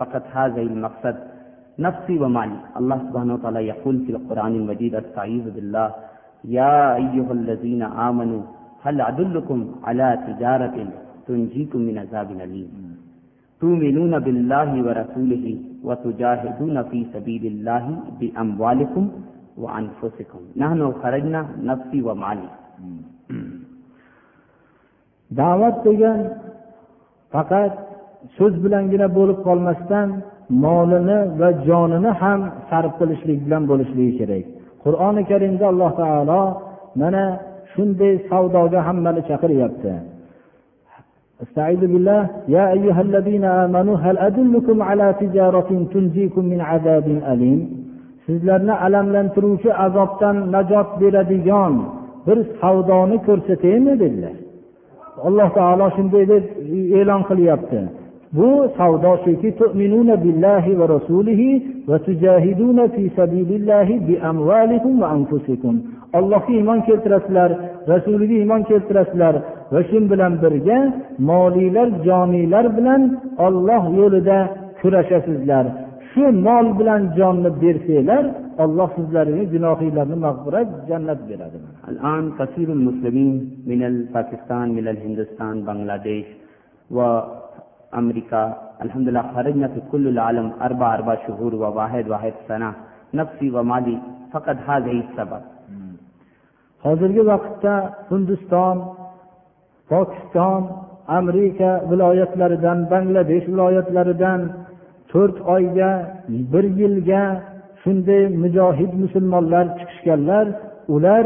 [0.00, 1.35] faqat هذه الفكر
[1.78, 5.88] نفسی و مالی۔ اللہ سبحانہ وتعالی یقول فی القرآن المجید، استعیذ باللہ،
[6.44, 8.42] یا ایوہ الذین آمنوا
[8.86, 10.76] حل عدلکم علی تجارت
[11.26, 12.94] تنجیکم من عذاب علیم
[13.60, 15.54] تومنون باللہ و رسوله
[15.84, 19.08] و تجاہدون فی سبیل اللہ بی اموالکم
[19.56, 22.48] و انفسکم۔ نحنو خرجنا نفسی و مالی۔
[25.30, 26.20] دعوت degan
[27.32, 27.72] faqat
[28.36, 30.08] so'z bilangina bo'lib qolmasdan
[30.64, 32.40] molini va jonini ham
[32.70, 34.44] sarf qilishlik bilan bo'lishligi kerak.
[34.84, 36.42] Qur'oni karimda alloh taolo
[37.00, 37.24] mana
[37.72, 39.94] shunday savdoga hammani chaqiryapti.
[41.44, 42.22] استعيذ بالله
[42.56, 47.06] يا أيها الذين آمنوا هل أدلكم على تجارة تنجيكم من عذاب
[48.26, 51.74] sizlarni alamlantiruvchi azobdan najot beradigan
[52.26, 54.36] bir savdoni ko'rsataymi dedilar.
[55.26, 56.44] Alloh taolo shunday deb
[56.76, 57.80] e-, e'lon qilyapti.
[58.32, 60.16] bu savdo shuki tu'minuna
[60.80, 61.50] va rasulihi
[61.88, 64.14] va tujahiduna fi sabilillahi bi
[65.00, 65.74] va anfusikum.
[66.18, 67.50] Allohga iymon keltirasizlar
[67.92, 69.34] rasuliga iymon keltirasizlar
[69.72, 70.78] va shu bilan birga
[71.30, 73.02] moliylar joniylar bilan
[73.46, 74.38] olloh yo'lida
[74.80, 75.64] kurashasizlar.
[76.10, 78.24] Shu mol bilan jonni bersanglar
[78.64, 81.58] alloh sizlarga gunohinglarni mag'firat jannat beradi.
[81.92, 83.34] الآن كثير المسلمين
[83.70, 83.80] من
[84.14, 86.26] باكستان من الهندستان بنغلاديش
[86.96, 86.98] و
[87.98, 88.42] أمريكا
[88.84, 92.70] الحمدللہ خرجنا فی کل العالم اربع اربع شهور و واحد واحد سنا
[93.14, 93.96] نفسی و مالی
[94.32, 95.42] فقط هذا السبب
[96.84, 97.74] hozirgi vaqtda
[98.10, 98.76] hindiston
[99.90, 100.62] pokiston
[101.18, 104.40] amerika viloyatlaridan bangladesh viloyatlaridan
[105.12, 105.90] to'rt oyga
[106.52, 107.24] bir yilga
[107.82, 110.46] shunday mujohid musulmonlar chiqishganlar
[110.94, 111.24] ular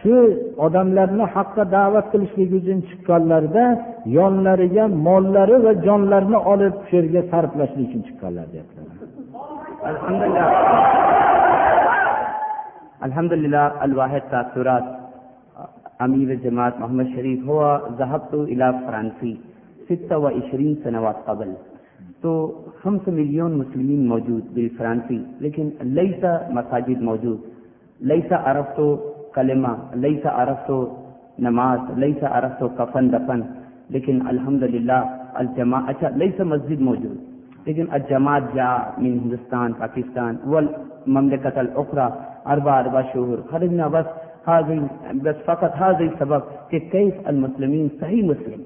[0.00, 0.16] shu
[0.66, 3.64] odamlarni haqqa da'vat qilishlik uchun chiqqanlarida
[4.18, 8.96] yonlariga mollari va jonlarini olib shu yerga sarflashlik uchun chiqqanlar deyaptilar.
[9.90, 10.46] Alhamdulillah.
[13.06, 14.86] Alhamdulillah الواحد تاثرات
[16.06, 17.60] أمير جماعة محمد شريف هو
[18.00, 19.32] ذهبت إلى فرانسي
[19.88, 21.50] 26 سنوات قبل
[22.22, 22.32] تو
[22.82, 25.66] خمس مليون مسلمين موجود بالفرنسي لكن
[25.98, 26.22] ليس
[26.56, 27.40] مساجد موجود
[28.00, 28.78] ليس عرفت
[29.34, 29.72] کلمہ
[30.02, 30.70] لئی سا عرف
[31.46, 33.40] نماز لئی سا عرف کفن دفن،
[33.94, 35.00] لیکن الحمدللہ
[35.40, 37.16] الجما اچھا لئی سا مسجد موجود،
[37.66, 42.06] لیکن الجماعت جا من ہندوستان، پاکستان، والمملکت الاخرى،
[42.52, 44.06] اربع اربع شہر خرجنا بس
[44.46, 44.78] حاضر
[45.24, 48.62] بس فقط حاضر سبب کہ کیس المسلمین صحیح مسلم۔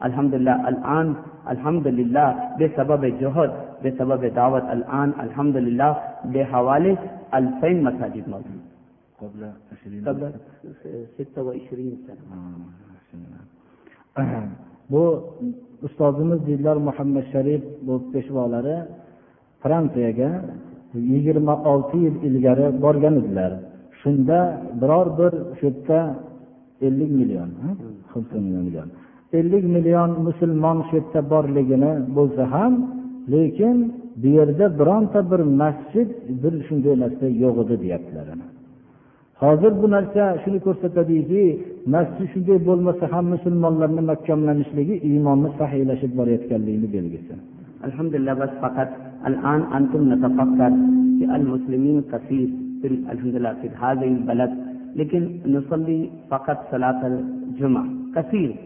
[0.00, 1.12] الحمدللہ الان،
[1.52, 2.26] الحمدللہ
[2.58, 3.48] بے سبب جوہر،
[3.82, 5.92] بے سبب دعوت، الان الحمدللہ
[6.32, 6.94] بے حوالے
[7.38, 8.73] الفین مساجد موجود۔
[9.24, 9.42] قبل
[9.86, 10.32] 20 قبل
[11.36, 12.16] 26
[14.16, 14.40] sana
[14.90, 15.04] bu
[15.82, 18.76] ustozimiz dillar muhammad sharif bu peshvolari
[19.62, 20.30] fransiyaga
[20.94, 23.52] yigirma olti yil ilgari borgan edilar.
[24.00, 24.38] Shunda
[24.80, 25.98] biror bir shu yerda
[26.86, 27.50] ellik million
[28.34, 28.88] million
[29.38, 32.72] ellik million musulmon shu yerda borligini bo'lsa ham
[33.32, 33.76] lekin
[34.22, 36.08] bu yerda bironta bir masjid
[36.42, 38.26] bir shunday narsa yo'q edi deyaptilar.
[39.42, 41.44] Hozir bu narsa shuni ko'rsatadiki
[41.94, 47.34] masjid shunday bo'lmasa ham musulmonlarni mahkamlanishligi iymonni sahiylashib borayotganligini belgisi.
[47.86, 48.90] Alhamdulillah bas faqat
[49.26, 50.70] الآن أنتم نتفكر
[51.18, 52.48] في المسلمين كثير
[52.82, 54.52] في الحمد لله في هذه البلد
[54.96, 58.56] لكن نصلي فقط صلاة الجمعة كثير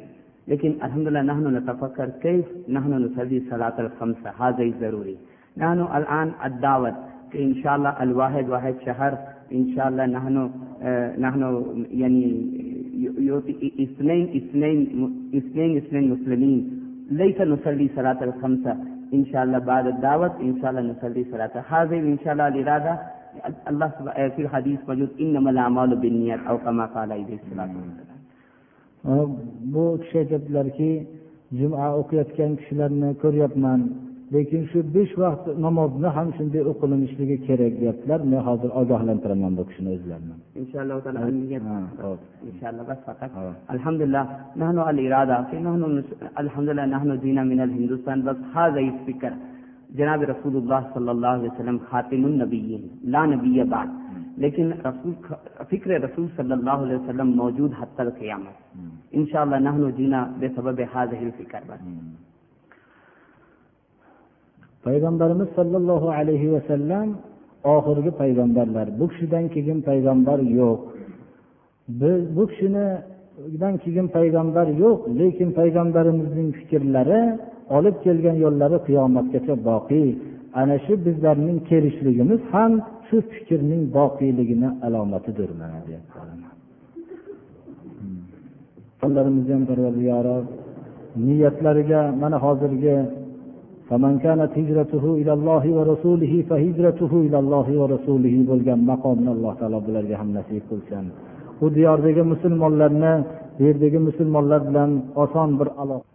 [0.49, 5.17] لكن الحمد لله نحن نتفكر كيف نحن نصلي صلاة الخمسة هذا ضروري
[5.57, 6.95] نحن الآن الدعوة
[7.35, 9.13] إن شاء الله الواحد واحد شهر
[9.53, 10.51] إن شاء الله نحن
[11.19, 11.43] نحن
[11.91, 12.23] يعني
[13.87, 14.79] اثنين اثنين
[15.35, 16.59] اثنين اثنين مسلمين.
[17.11, 18.73] ليس نصلي صلاة الخمسة
[19.15, 21.55] إن شاء الله بعد الدعوة إن شاء الله نصلي صلاة.
[21.69, 22.99] هذه إن شاء الله الإرادة
[23.71, 23.89] الله
[24.37, 28.19] في الحديث موجود إنما الأعمال بالنيات أو كما قال عليه الصلاة والسلام.
[29.73, 31.07] bu kishi aytyaptilarki
[31.59, 33.81] juma o'qiyotgan kishilarni ko'ryapman
[34.31, 38.21] lekin shu besh vaqt namozni ham shunday o'qilinishligi kerak deyaptilar.
[38.31, 39.93] Men hozir ogohlantiraman bu kishini
[43.69, 44.25] الحمد للہ
[46.37, 46.87] الحمد اللہ
[49.91, 53.87] جناب رسول اللہ صلی اللہ علیہ وسلم خاتم النبی لانبی بعد
[54.37, 55.13] لیکن رسول
[55.71, 58.77] فکر رسول صلی اللہ علیہ وسلم موجود حتی القیامت
[59.13, 60.73] انشاءاللہ نحن شاء اللہ نہن جینا بے صبر
[61.39, 61.61] فکر
[64.87, 67.09] payg'ambarimiz sollallohu alayhi vasallam
[67.75, 68.87] oxirgi payg'ambarlar.
[69.01, 70.81] Bu kishidan keyin payg'ambar yo'q.
[72.01, 77.23] Biz bu kishinidan keyin payg'ambar yo'q lekin payg'ambarimizning fikrlari
[77.77, 80.09] olib kelgan yo'llari qiyomatgacha boqiy.
[80.61, 82.73] Ana shu bizlarning kelishligimiz ham
[83.09, 85.79] shu fikrning boqiyligini alomatidir mana
[89.01, 90.37] deyaptilarimizni ham parvardigoro
[91.27, 92.95] niyatlariga mana hozirgi
[93.89, 100.15] فمن كانت هجرته إلى الله ورسوله فهجرته إلى الله ورسوله بلغم مقامنا الله تعالى بلغة
[100.23, 101.13] هم نسيب كل سنة
[101.61, 103.25] bu diyordagi musulmonlarni
[103.59, 104.91] bu yerdagi musulmonlar bilan
[105.23, 106.07] oson bir aloqa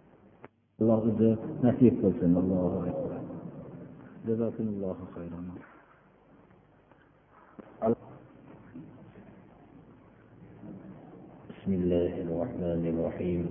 [0.80, 1.30] alloh o'zi
[1.64, 2.30] nasib qilsin.
[2.40, 3.20] Allohu akbar.
[4.26, 5.46] Jazakumullohu xayron
[11.64, 13.42] بسم الله الرحمن الرحيم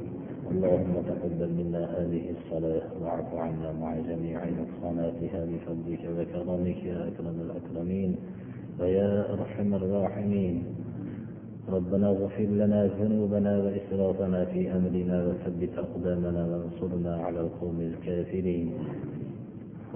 [0.52, 8.16] اللهم تقبل منا هذه الصلاة واعف عنا مع جميع نقصاناتها بفضلك وكرمك يا أكرم الأكرمين
[8.80, 10.64] ويا أرحم الراحمين.
[11.70, 18.74] ربنا اغفر لنا ذنوبنا وإسرافنا في أمرنا وثبت أقدامنا وانصرنا على القوم الكافرين.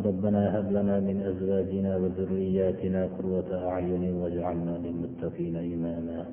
[0.06, 6.26] ربنا هب لنا من أزواجنا وذرياتنا قرة أعين واجعلنا للمتقين إماما.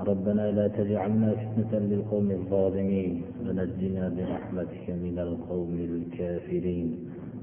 [0.00, 6.88] ربنا لا تجعلنا فتنة للقوم الظالمين ونجنا برحمتك من القوم الكافرين.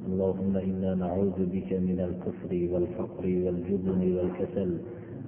[0.08, 4.72] اللهم إنا نعوذ بك من الكفر والفقر والجبن والكسل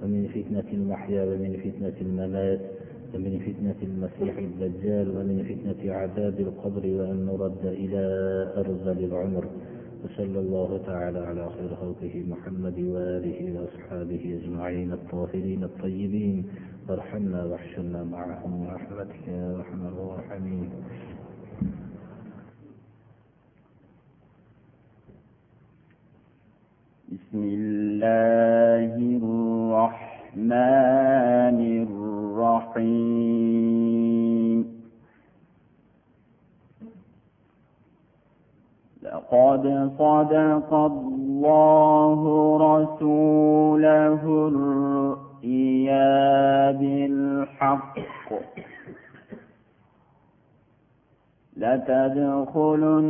[0.02, 2.60] ومن فتنة المحيا ومن فتنة الممات
[3.14, 8.02] ومن فتنة المسيح الدجال ومن فتنة عذاب القبر وأن نرد إلى
[8.56, 9.44] أرذل العمر.
[10.04, 16.44] وصلى الله تعالى على خير خلقه محمد وآله وأصحابه أجمعين الطاهرين الطيبين.
[16.88, 20.70] وارحمنا واحشرنا معهم برحمتك يا أرحم الراحمين.
[27.12, 28.92] بسم الله
[29.22, 30.46] الرحمن
[31.86, 33.75] الرحيم.
[39.32, 42.20] لقد صدق الله
[42.56, 44.20] رسوله
[44.52, 46.00] الرؤيا
[46.72, 47.98] بالحق
[51.56, 53.04] لتدخلن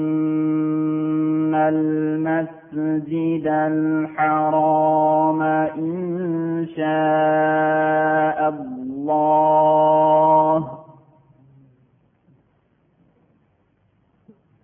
[1.55, 9.47] المسجد الحرام إن شاء الله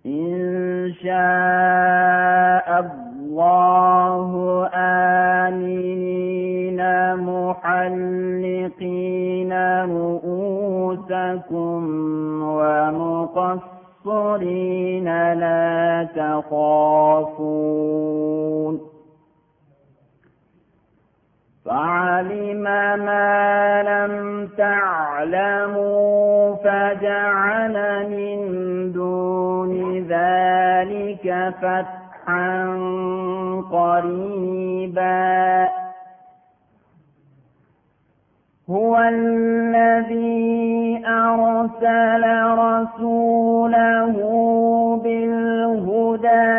[0.05, 4.31] إن شاء الله
[5.47, 6.79] آمنين
[7.15, 8.73] محلقين
[9.83, 11.81] رؤوسكم
[14.03, 17.73] ومقصرين لا تخافون
[21.65, 22.63] فعلم
[23.05, 32.67] ما لم تعلموا فجعل من دون ذلك فتحا
[33.71, 35.67] قريبا.
[38.69, 42.23] هو الذي أرسل
[42.59, 44.15] رسوله
[45.03, 46.53] بالهدى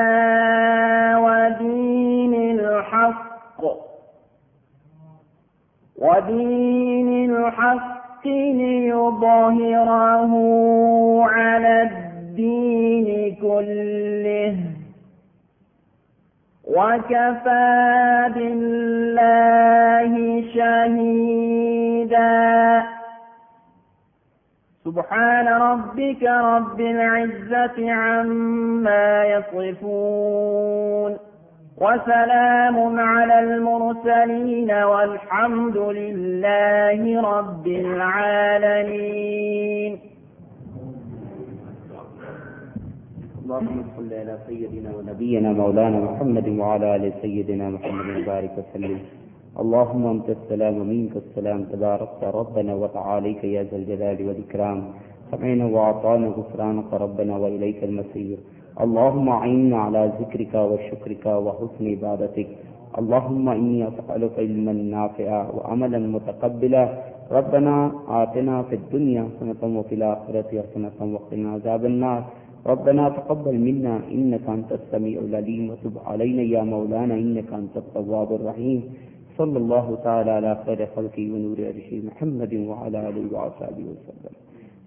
[1.16, 3.34] ودين الحق
[6.04, 10.32] ودين الحق ليظهره
[11.24, 14.56] على الدين كله.
[16.64, 20.12] وكفى بالله
[20.54, 22.34] شهيدا.
[24.84, 31.18] سبحان ربك رب العزة عما يصفون.
[31.80, 37.00] وسلام على المرسلين والحمد لله
[37.38, 39.12] رب العالمين.
[43.44, 48.98] اللهم صل على سيدنا ونبينا مولانا محمد وعلى آل سيدنا محمد وبارك وسلم.
[49.62, 51.60] اللهم أنت السلام ومنك السلام.
[51.74, 54.78] تباركت ربنا وتعاليك يا ذا الجلال والإكرام.
[55.30, 58.38] سمعنا واعطانا غفرانك ربنا وإليك المصير.
[58.74, 62.48] اللهم اعنا على ذكرك وشكرك وحسن عبادتك.
[62.98, 66.84] اللهم إني أسألك علما نافعا وعملا متقبلا.
[67.30, 72.22] ربنا آتنا في الدنيا حسنة وفي الآخرة حسنة وقنا عذاب النار.
[72.66, 75.70] ربنا تقبل منا إنك أنت السميع العليم.
[75.70, 78.80] وتب علينا يا مولانا إنك أنت التواب الرحيم.
[79.38, 84.34] صلى الله تعالى على خير خلقه ونور عرشه محمد وعلى آله وصحبه وسلم.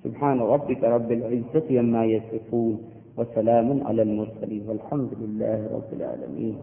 [0.04, 2.97] سبحان ربك رب العزة عما يصفون.
[3.18, 6.55] وسلام على المرسلين والحمد لله رب العالمين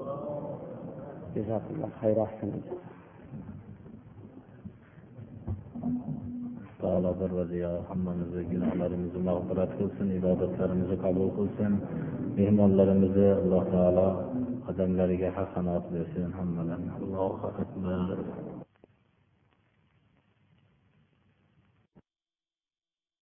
[1.36, 2.50] جزاكم الله خير أحسن
[6.82, 11.80] Dağladır ve ziya hammamızı, günahlarımızı mağfiret kılsın, ibadetlerimizi kabul kılsın.
[12.36, 14.24] Mehmanlarımızı Allah Teala
[14.68, 16.32] adamlarına hasanat versin.
[16.32, 18.53] Hammalarına Allah'a ekber.